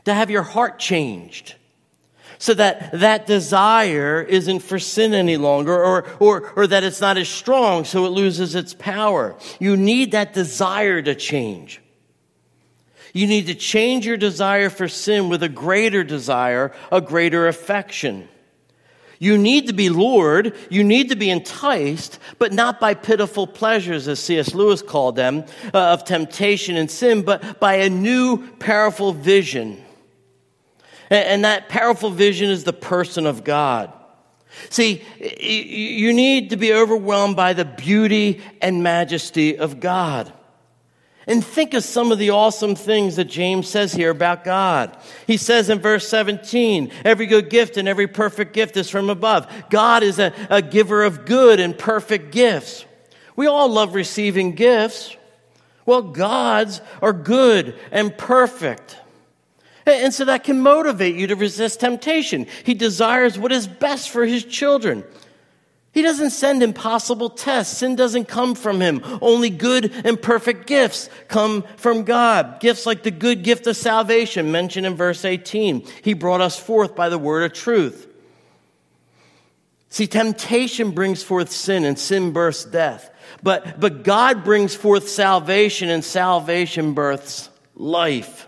to 0.06 0.14
have 0.14 0.30
your 0.30 0.42
heart 0.42 0.78
changed 0.78 1.54
so 2.40 2.54
that 2.54 2.90
that 3.00 3.26
desire 3.26 4.22
isn't 4.22 4.60
for 4.60 4.78
sin 4.78 5.12
any 5.12 5.36
longer 5.36 5.84
or, 5.84 6.06
or, 6.18 6.50
or 6.56 6.66
that 6.66 6.82
it's 6.82 7.00
not 7.00 7.18
as 7.18 7.28
strong 7.28 7.84
so 7.84 8.06
it 8.06 8.08
loses 8.08 8.54
its 8.54 8.72
power. 8.72 9.36
You 9.60 9.76
need 9.76 10.12
that 10.12 10.32
desire 10.32 11.02
to 11.02 11.14
change. 11.14 11.82
You 13.12 13.26
need 13.26 13.48
to 13.48 13.54
change 13.54 14.06
your 14.06 14.16
desire 14.16 14.70
for 14.70 14.88
sin 14.88 15.28
with 15.28 15.42
a 15.42 15.50
greater 15.50 16.02
desire, 16.02 16.72
a 16.90 17.02
greater 17.02 17.46
affection. 17.46 18.26
You 19.18 19.36
need 19.36 19.66
to 19.66 19.74
be 19.74 19.90
lured, 19.90 20.56
you 20.70 20.82
need 20.82 21.10
to 21.10 21.16
be 21.16 21.28
enticed, 21.28 22.18
but 22.38 22.54
not 22.54 22.80
by 22.80 22.94
pitiful 22.94 23.46
pleasures, 23.46 24.08
as 24.08 24.18
C.S. 24.18 24.54
Lewis 24.54 24.80
called 24.80 25.14
them, 25.14 25.44
uh, 25.74 25.78
of 25.92 26.06
temptation 26.06 26.78
and 26.78 26.90
sin, 26.90 27.20
but 27.20 27.60
by 27.60 27.74
a 27.74 27.90
new, 27.90 28.48
powerful 28.52 29.12
vision. 29.12 29.84
And, 31.10 31.44
that 31.44 31.68
powerful 31.68 32.10
vision 32.10 32.50
is 32.50 32.62
the 32.64 32.72
person 32.72 33.26
of 33.26 33.42
God. 33.42 33.92
See, 34.68 35.02
you 35.18 36.12
need 36.12 36.50
to 36.50 36.56
be 36.56 36.72
overwhelmed 36.72 37.36
by 37.36 37.52
the 37.52 37.64
beauty 37.64 38.40
and 38.60 38.82
majesty 38.82 39.58
of 39.58 39.80
God. 39.80 40.32
And 41.26 41.44
think 41.44 41.74
of 41.74 41.84
some 41.84 42.10
of 42.12 42.18
the 42.18 42.30
awesome 42.30 42.74
things 42.74 43.16
that 43.16 43.26
James 43.26 43.68
says 43.68 43.92
here 43.92 44.10
about 44.10 44.42
God. 44.42 44.96
He 45.26 45.36
says 45.36 45.68
in 45.68 45.78
verse 45.78 46.08
17, 46.08 46.90
every 47.04 47.26
good 47.26 47.50
gift 47.50 47.76
and 47.76 47.86
every 47.86 48.08
perfect 48.08 48.52
gift 48.52 48.76
is 48.76 48.90
from 48.90 49.10
above. 49.10 49.46
God 49.68 50.02
is 50.02 50.18
a, 50.18 50.32
a 50.48 50.62
giver 50.62 51.04
of 51.04 51.26
good 51.26 51.60
and 51.60 51.78
perfect 51.78 52.32
gifts. 52.32 52.84
We 53.36 53.46
all 53.46 53.68
love 53.68 53.94
receiving 53.94 54.54
gifts. 54.54 55.16
Well, 55.86 56.02
God's 56.02 56.80
are 57.02 57.12
good 57.12 57.78
and 57.92 58.16
perfect. 58.16 58.96
And 59.86 60.12
so 60.12 60.24
that 60.26 60.44
can 60.44 60.60
motivate 60.60 61.16
you 61.16 61.26
to 61.28 61.36
resist 61.36 61.80
temptation. 61.80 62.46
He 62.64 62.74
desires 62.74 63.38
what 63.38 63.52
is 63.52 63.66
best 63.66 64.10
for 64.10 64.24
his 64.24 64.44
children. 64.44 65.04
He 65.92 66.02
doesn't 66.02 66.30
send 66.30 66.62
impossible 66.62 67.30
tests. 67.30 67.78
Sin 67.78 67.96
doesn't 67.96 68.26
come 68.26 68.54
from 68.54 68.80
him. 68.80 69.02
Only 69.20 69.50
good 69.50 69.90
and 70.04 70.20
perfect 70.20 70.66
gifts 70.68 71.08
come 71.26 71.64
from 71.76 72.04
God. 72.04 72.60
Gifts 72.60 72.86
like 72.86 73.02
the 73.02 73.10
good 73.10 73.42
gift 73.42 73.66
of 73.66 73.76
salvation 73.76 74.52
mentioned 74.52 74.86
in 74.86 74.94
verse 74.94 75.24
18. 75.24 75.84
He 76.02 76.14
brought 76.14 76.40
us 76.40 76.58
forth 76.58 76.94
by 76.94 77.08
the 77.08 77.18
word 77.18 77.50
of 77.50 77.52
truth. 77.56 78.06
See, 79.88 80.06
temptation 80.06 80.92
brings 80.92 81.24
forth 81.24 81.50
sin 81.50 81.84
and 81.84 81.98
sin 81.98 82.32
births 82.32 82.64
death. 82.64 83.10
But, 83.42 83.80
but 83.80 84.04
God 84.04 84.44
brings 84.44 84.76
forth 84.76 85.08
salvation 85.08 85.88
and 85.88 86.04
salvation 86.04 86.94
births 86.94 87.50
life. 87.74 88.46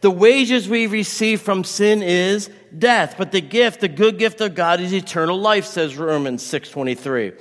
The 0.00 0.10
wages 0.10 0.68
we 0.68 0.86
receive 0.86 1.40
from 1.40 1.64
sin 1.64 2.02
is 2.02 2.50
death, 2.76 3.16
but 3.18 3.32
the 3.32 3.40
gift, 3.40 3.80
the 3.80 3.88
good 3.88 4.18
gift 4.18 4.40
of 4.40 4.54
God 4.54 4.80
is 4.80 4.92
eternal 4.92 5.38
life, 5.38 5.64
says 5.64 5.96
Romans 5.96 6.42
6:23. 6.42 7.32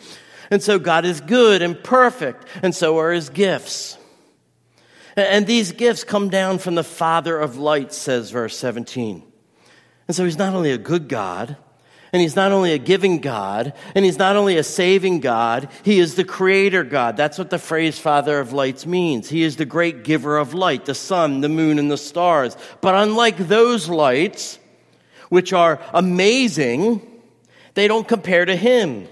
And 0.50 0.64
so 0.64 0.80
God 0.80 1.06
is 1.06 1.22
good 1.22 1.62
and 1.62 1.82
perfect, 1.84 2.46
and 2.64 2.74
so 2.74 2.98
are 2.98 3.12
his 3.12 3.30
gifts. 3.30 3.98
And 5.16 5.46
these 5.48 5.72
gifts 5.72 6.04
come 6.04 6.30
down 6.30 6.60
from 6.60 6.76
the 6.76 6.84
Father 6.84 7.40
of 7.40 7.58
light, 7.58 7.92
says 7.92 8.30
verse 8.32 8.56
17. 8.56 9.24
And 10.08 10.16
so 10.16 10.24
he's 10.24 10.38
not 10.38 10.54
only 10.54 10.72
a 10.72 10.78
good 10.78 11.10
God, 11.10 11.58
and 12.14 12.22
he's 12.22 12.36
not 12.36 12.52
only 12.52 12.74
a 12.74 12.78
giving 12.78 13.20
God, 13.20 13.74
and 13.94 14.06
he's 14.06 14.18
not 14.18 14.36
only 14.36 14.58
a 14.58 14.64
saving 14.64 15.20
God, 15.20 15.70
he 15.84 16.00
is 16.00 16.16
the 16.16 16.24
creator 16.24 16.84
God. 16.84 17.18
That's 17.18 17.38
what 17.38 17.50
the 17.50 17.60
phrase 17.60 18.00
Father 18.00 18.40
of 18.40 18.54
Lights 18.54 18.86
means. 18.86 19.30
He 19.30 19.44
is 19.44 19.58
the 19.58 19.66
great 19.66 20.04
giver 20.04 20.38
of 20.38 20.54
light, 20.54 20.86
the 20.86 20.96
sun, 20.96 21.42
the 21.42 21.50
moon, 21.50 21.80
and 21.80 21.92
the 21.92 21.98
stars. 21.98 22.56
But 22.82 22.96
unlike 22.96 23.38
those 23.38 23.90
lights, 23.90 24.60
which 25.30 25.52
are 25.54 25.82
amazing, 25.94 27.06
they 27.74 27.88
don't 27.88 28.08
compare 28.08 28.46
to 28.46 28.56
him. 28.56 29.08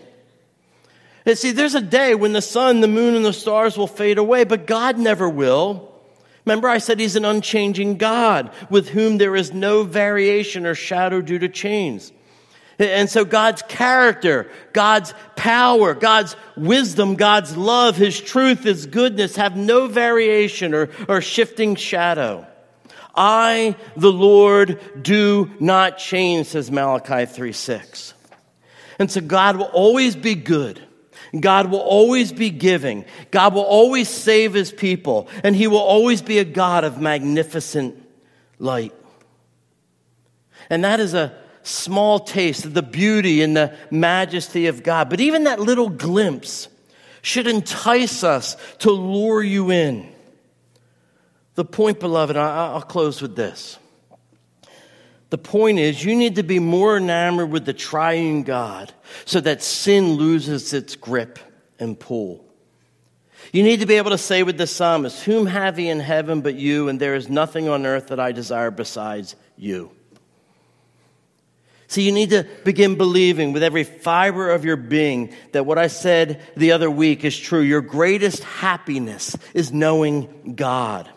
And 1.25 1.38
see, 1.38 1.51
there's 1.51 1.75
a 1.75 1.81
day 1.81 2.15
when 2.15 2.34
the 2.34 2.41
sun, 2.41 2.81
the 2.81 2.88
moon, 2.88 3.15
and 3.15 3.25
the 3.25 3.34
stars 3.34 3.77
will 3.77 3.88
fade 3.88 4.17
away, 4.17 4.43
but 4.43 4.67
God 4.67 4.97
never 4.97 5.27
will. 5.27 5.91
Remember, 6.45 6.69
I 6.69 6.77
said 6.77 6.99
he's 6.99 7.15
an 7.15 7.25
unchanging 7.25 7.97
God 7.97 8.51
with 8.69 8.89
whom 8.89 9.17
there 9.17 9.36
is 9.36 9.51
no 9.51 9.84
variation 9.84 10.65
or 10.65 10.75
shadow 10.75 11.21
due 11.21 11.39
to 11.39 11.49
change. 11.49 12.12
And 12.77 13.09
so 13.09 13.23
God's 13.23 13.61
character, 13.61 14.49
God's 14.73 15.13
power, 15.35 15.93
God's 15.93 16.35
wisdom, 16.57 17.15
God's 17.15 17.55
love, 17.55 17.95
His 17.95 18.19
truth, 18.19 18.63
His 18.63 18.85
goodness 18.85 19.38
have 19.38 19.55
no 19.55 19.88
variation 19.88 20.73
or, 20.73 20.89
or 21.07 21.21
shifting 21.21 21.75
shadow. 21.75 22.45
I, 23.15 23.75
the 23.95 24.11
Lord, 24.11 24.81
do 25.01 25.49
not 25.59 25.97
change, 25.97 26.47
says 26.47 26.69
Malachi 26.69 27.25
3 27.25 27.53
6. 27.53 28.13
And 28.99 29.09
so 29.09 29.21
God 29.21 29.57
will 29.57 29.65
always 29.65 30.15
be 30.15 30.35
good. 30.35 30.81
God 31.38 31.71
will 31.71 31.79
always 31.79 32.31
be 32.31 32.49
giving. 32.49 33.05
God 33.31 33.53
will 33.53 33.63
always 33.63 34.09
save 34.09 34.53
his 34.53 34.71
people. 34.71 35.27
And 35.43 35.55
he 35.55 35.67
will 35.67 35.77
always 35.77 36.21
be 36.21 36.39
a 36.39 36.45
God 36.45 36.83
of 36.83 37.01
magnificent 37.01 38.01
light. 38.59 38.93
And 40.69 40.83
that 40.83 40.99
is 40.99 41.13
a 41.13 41.38
small 41.65 42.19
taste 42.19 42.65
of 42.65 42.73
the 42.73 42.84
beauty 42.84 43.41
and 43.41 43.56
the 43.56 43.75
majesty 43.91 44.67
of 44.67 44.84
God. 44.84 45.10
But 45.10 45.19
even 45.19 45.45
that 45.45 45.60
little 45.60 45.89
glimpse 45.89 46.67
should 47.21 47.47
entice 47.47 48.23
us 48.23 48.56
to 48.80 48.91
lure 48.91 49.41
you 49.41 49.71
in. 49.71 50.08
The 51.56 51.65
point, 51.65 51.99
beloved, 51.99 52.38
I'll 52.38 52.82
close 52.82 53.21
with 53.21 53.36
this. 53.36 53.80
The 55.32 55.38
point 55.38 55.80
is, 55.80 56.04
you 56.04 56.15
need 56.15 56.36
to 56.36 56.43
be 56.43 56.60
more 56.60 56.97
enamored 56.97 57.49
with 57.49 57.65
the 57.65 57.73
triune 57.73 58.43
God 58.43 58.93
so 59.25 59.41
that 59.41 59.63
sin 59.63 60.13
loses 60.13 60.71
its 60.73 60.95
grip 60.95 61.39
and 61.80 61.99
pull. 61.99 62.45
You 63.51 63.63
need 63.63 63.80
to 63.80 63.86
be 63.86 63.95
able 63.95 64.12
to 64.12 64.17
say 64.17 64.43
with 64.43 64.58
the 64.58 64.67
psalmist, 64.67 65.23
Whom 65.23 65.45
have 65.47 65.80
ye 65.80 65.89
in 65.89 65.99
heaven 65.99 66.41
but 66.41 66.56
you, 66.56 66.89
and 66.89 66.99
there 66.99 67.15
is 67.15 67.30
nothing 67.30 67.67
on 67.67 67.86
earth 67.86 68.08
that 68.08 68.19
I 68.19 68.32
desire 68.32 68.71
besides 68.71 69.36
you. 69.58 69.94
See, 71.88 72.04
you 72.04 72.12
need 72.12 72.32
to 72.32 72.48
begin 72.63 72.95
believing 72.95 73.54
with 73.54 73.63
every 73.63 73.84
fiber 73.84 74.50
of 74.50 74.65
your 74.65 74.76
being 74.76 75.34
that 75.52 75.65
what 75.65 75.78
I 75.78 75.88
said 75.88 76.41
the 76.58 76.71
other 76.71 76.89
week 76.89 77.24
is 77.24 77.38
true. 77.38 77.62
Your 77.62 77.82
greatest 77.82 78.43
happiness 78.43 79.38
is 79.54 79.71
knowing 79.71 80.56
God. 80.56 81.10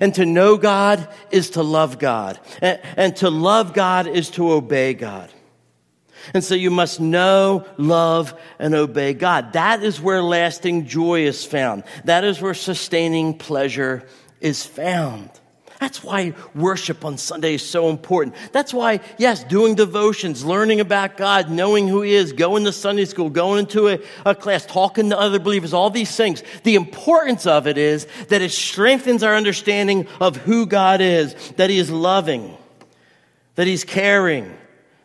And 0.00 0.14
to 0.14 0.26
know 0.26 0.56
God 0.56 1.08
is 1.30 1.50
to 1.50 1.62
love 1.62 1.98
God. 1.98 2.38
And, 2.62 2.80
and 2.96 3.16
to 3.16 3.30
love 3.30 3.72
God 3.74 4.06
is 4.06 4.30
to 4.30 4.52
obey 4.52 4.94
God. 4.94 5.30
And 6.34 6.44
so 6.44 6.54
you 6.54 6.70
must 6.70 7.00
know, 7.00 7.66
love, 7.76 8.38
and 8.58 8.74
obey 8.74 9.14
God. 9.14 9.54
That 9.54 9.82
is 9.82 10.00
where 10.00 10.22
lasting 10.22 10.86
joy 10.86 11.22
is 11.22 11.44
found. 11.44 11.82
That 12.04 12.24
is 12.24 12.40
where 12.40 12.54
sustaining 12.54 13.38
pleasure 13.38 14.06
is 14.40 14.64
found. 14.64 15.30
That's 15.80 16.04
why 16.04 16.34
worship 16.54 17.06
on 17.06 17.16
Sunday 17.16 17.54
is 17.54 17.66
so 17.66 17.88
important. 17.88 18.36
That's 18.52 18.74
why, 18.74 19.00
yes, 19.16 19.42
doing 19.44 19.74
devotions, 19.74 20.44
learning 20.44 20.78
about 20.78 21.16
God, 21.16 21.50
knowing 21.50 21.88
who 21.88 22.02
He 22.02 22.12
is, 22.12 22.34
going 22.34 22.64
to 22.64 22.72
Sunday 22.72 23.06
school, 23.06 23.30
going 23.30 23.60
into 23.60 23.88
a, 23.88 23.98
a, 24.26 24.34
class, 24.34 24.66
talking 24.66 25.08
to 25.08 25.18
other 25.18 25.38
believers, 25.38 25.72
all 25.72 25.88
these 25.88 26.14
things. 26.14 26.42
The 26.64 26.74
importance 26.74 27.46
of 27.46 27.66
it 27.66 27.78
is 27.78 28.06
that 28.28 28.42
it 28.42 28.50
strengthens 28.50 29.22
our 29.22 29.34
understanding 29.34 30.06
of 30.20 30.36
who 30.36 30.66
God 30.66 31.00
is, 31.00 31.34
that 31.52 31.70
He 31.70 31.78
is 31.78 31.90
loving, 31.90 32.58
that 33.54 33.66
He's 33.66 33.82
caring, 33.82 34.54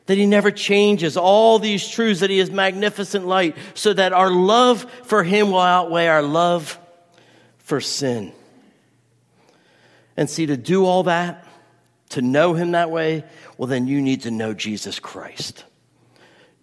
that 0.07 0.17
He 0.17 0.25
never 0.25 0.51
changes, 0.51 1.15
all 1.15 1.57
these 1.57 1.87
truths, 1.87 2.19
that 2.19 2.29
He 2.29 2.39
is 2.39 2.51
magnificent 2.51 3.25
light, 3.25 3.55
so 3.75 3.93
that 3.93 4.11
our 4.11 4.29
love 4.29 4.91
for 5.03 5.23
Him 5.23 5.51
will 5.51 5.61
outweigh 5.61 6.07
our 6.07 6.21
love 6.21 6.77
for 7.59 7.79
sin. 7.79 8.33
And 10.17 10.29
see, 10.29 10.45
to 10.45 10.57
do 10.57 10.85
all 10.85 11.03
that, 11.03 11.45
to 12.09 12.21
know 12.21 12.53
him 12.53 12.71
that 12.71 12.91
way, 12.91 13.23
well, 13.57 13.67
then 13.67 13.87
you 13.87 14.01
need 14.01 14.21
to 14.21 14.31
know 14.31 14.53
Jesus 14.53 14.99
Christ. 14.99 15.65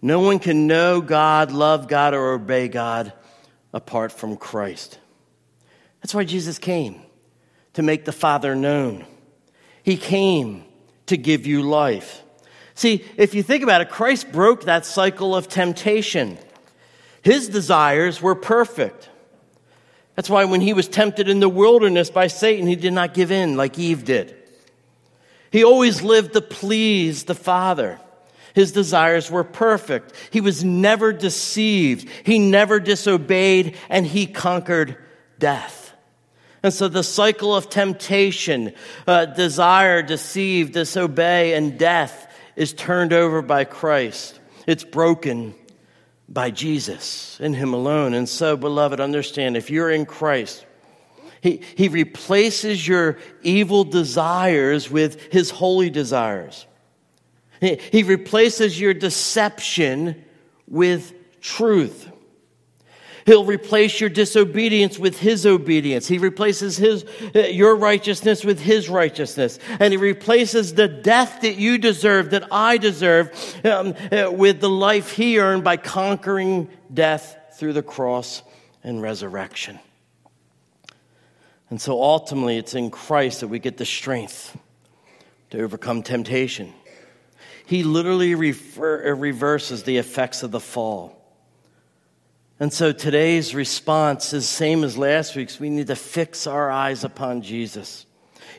No 0.01 0.19
one 0.19 0.39
can 0.39 0.67
know 0.67 1.01
God, 1.01 1.51
love 1.51 1.87
God, 1.87 2.13
or 2.13 2.33
obey 2.33 2.67
God 2.67 3.13
apart 3.73 4.11
from 4.11 4.37
Christ. 4.37 4.99
That's 6.01 6.13
why 6.13 6.23
Jesus 6.25 6.59
came, 6.59 7.01
to 7.73 7.81
make 7.81 8.05
the 8.05 8.11
Father 8.11 8.55
known. 8.55 9.05
He 9.83 9.97
came 9.97 10.65
to 11.05 11.17
give 11.17 11.45
you 11.45 11.61
life. 11.63 12.21
See, 12.75 13.05
if 13.17 13.35
you 13.35 13.43
think 13.43 13.63
about 13.63 13.81
it, 13.81 13.89
Christ 13.89 14.31
broke 14.31 14.63
that 14.63 14.85
cycle 14.85 15.35
of 15.35 15.47
temptation. 15.47 16.37
His 17.21 17.47
desires 17.47 18.21
were 18.21 18.35
perfect. 18.35 19.09
That's 20.15 20.29
why 20.29 20.45
when 20.45 20.61
he 20.61 20.73
was 20.73 20.87
tempted 20.87 21.27
in 21.27 21.39
the 21.39 21.49
wilderness 21.49 22.09
by 22.09 22.27
Satan, 22.27 22.67
he 22.67 22.75
did 22.75 22.93
not 22.93 23.13
give 23.13 23.31
in 23.31 23.57
like 23.57 23.79
Eve 23.79 24.05
did. 24.05 24.35
He 25.51 25.63
always 25.63 26.01
lived 26.01 26.33
to 26.33 26.41
please 26.41 27.25
the 27.25 27.35
Father. 27.35 27.99
His 28.53 28.71
desires 28.71 29.31
were 29.31 29.43
perfect. 29.43 30.13
He 30.29 30.41
was 30.41 30.63
never 30.63 31.11
deceived. 31.11 32.07
He 32.23 32.37
never 32.37 32.79
disobeyed 32.79 33.75
and 33.89 34.05
he 34.05 34.27
conquered 34.27 34.97
death. 35.39 35.93
And 36.61 36.73
so 36.73 36.87
the 36.87 37.03
cycle 37.03 37.55
of 37.55 37.69
temptation, 37.69 38.73
uh, 39.05 39.25
desire, 39.25 40.01
deceive, 40.01 40.71
disobey, 40.71 41.55
and 41.55 41.77
death 41.77 42.31
is 42.55 42.71
turned 42.71 43.11
over 43.11 43.41
by 43.41 43.65
Christ. 43.65 44.39
It's 44.65 44.83
broken 44.83 45.55
by 46.29 46.51
Jesus, 46.51 47.39
in 47.39 47.53
Him 47.53 47.73
alone. 47.73 48.13
And 48.13 48.27
so, 48.27 48.57
beloved, 48.57 48.99
understand 48.99 49.57
if 49.57 49.69
you're 49.69 49.91
in 49.91 50.05
Christ, 50.05 50.65
He, 51.41 51.61
he 51.75 51.87
replaces 51.87 52.87
your 52.87 53.17
evil 53.41 53.83
desires 53.83 54.89
with 54.89 55.31
His 55.31 55.49
holy 55.49 55.89
desires. 55.89 56.65
He, 57.59 57.79
he 57.91 58.03
replaces 58.03 58.79
your 58.79 58.93
deception 58.93 60.23
with 60.67 61.13
truth. 61.41 62.09
He'll 63.25 63.45
replace 63.45 63.99
your 63.99 64.09
disobedience 64.09 64.99
with 64.99 65.19
his 65.19 65.45
obedience. 65.45 66.07
He 66.07 66.17
replaces 66.17 66.77
his, 66.77 67.05
your 67.33 67.75
righteousness 67.75 68.43
with 68.43 68.59
his 68.59 68.89
righteousness. 68.89 69.59
And 69.79 69.93
he 69.93 69.97
replaces 69.97 70.73
the 70.73 70.87
death 70.87 71.41
that 71.41 71.55
you 71.55 71.77
deserve, 71.77 72.31
that 72.31 72.47
I 72.51 72.77
deserve, 72.77 73.31
um, 73.65 73.95
uh, 74.11 74.31
with 74.31 74.59
the 74.59 74.69
life 74.69 75.11
he 75.11 75.39
earned 75.39 75.63
by 75.63 75.77
conquering 75.77 76.69
death 76.93 77.37
through 77.57 77.73
the 77.73 77.83
cross 77.83 78.43
and 78.83 79.01
resurrection. 79.01 79.79
And 81.69 81.81
so 81.81 82.01
ultimately, 82.01 82.57
it's 82.57 82.75
in 82.75 82.91
Christ 82.91 83.39
that 83.39 83.47
we 83.47 83.59
get 83.59 83.77
the 83.77 83.85
strength 83.85 84.57
to 85.51 85.61
overcome 85.61 86.03
temptation. 86.03 86.73
He 87.65 87.83
literally 87.83 88.35
refer, 88.35 89.15
reverses 89.15 89.83
the 89.83 89.97
effects 89.97 90.43
of 90.43 90.51
the 90.51 90.59
fall. 90.59 91.22
And 92.59 92.71
so 92.71 92.91
today's 92.91 93.55
response 93.55 94.31
is 94.33 94.47
same 94.47 94.83
as 94.83 94.97
last 94.97 95.35
week's. 95.35 95.59
We 95.59 95.69
need 95.69 95.87
to 95.87 95.95
fix 95.95 96.47
our 96.47 96.69
eyes 96.69 97.03
upon 97.03 97.41
Jesus. 97.41 98.05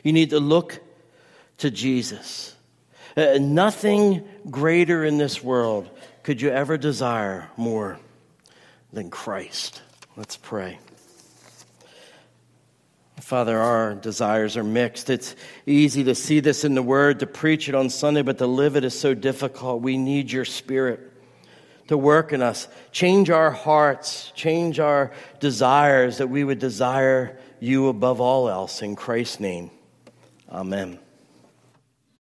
You 0.03 0.13
need 0.13 0.31
to 0.31 0.39
look 0.39 0.79
to 1.59 1.71
Jesus. 1.71 2.55
Uh, 3.15 3.37
nothing 3.39 4.27
greater 4.51 5.05
in 5.05 5.17
this 5.17 5.41
world 5.41 5.89
could 6.23 6.41
you 6.41 6.49
ever 6.49 6.77
desire 6.77 7.49
more 7.55 7.97
than 8.91 9.09
Christ. 9.09 9.81
Let's 10.17 10.37
pray. 10.37 10.79
Father, 13.21 13.57
our 13.57 13.95
desires 13.95 14.57
are 14.57 14.63
mixed. 14.63 15.09
It's 15.09 15.35
easy 15.65 16.03
to 16.03 16.13
see 16.13 16.41
this 16.41 16.63
in 16.63 16.75
the 16.75 16.83
Word, 16.83 17.21
to 17.21 17.27
preach 17.27 17.69
it 17.69 17.73
on 17.73 17.89
Sunday, 17.89 18.21
but 18.21 18.37
to 18.37 18.45
live 18.45 18.75
it 18.75 18.83
is 18.83 18.97
so 18.97 19.13
difficult. 19.13 19.81
We 19.81 19.97
need 19.97 20.31
your 20.31 20.45
Spirit 20.45 20.99
to 21.87 21.97
work 21.97 22.33
in 22.33 22.41
us. 22.41 22.67
Change 22.91 23.29
our 23.29 23.51
hearts, 23.51 24.31
change 24.35 24.79
our 24.79 25.11
desires 25.39 26.17
that 26.17 26.27
we 26.27 26.43
would 26.43 26.59
desire 26.59 27.37
you 27.59 27.87
above 27.87 28.19
all 28.21 28.49
else. 28.49 28.81
In 28.81 28.95
Christ's 28.95 29.39
name, 29.39 29.71
amen. 30.49 30.99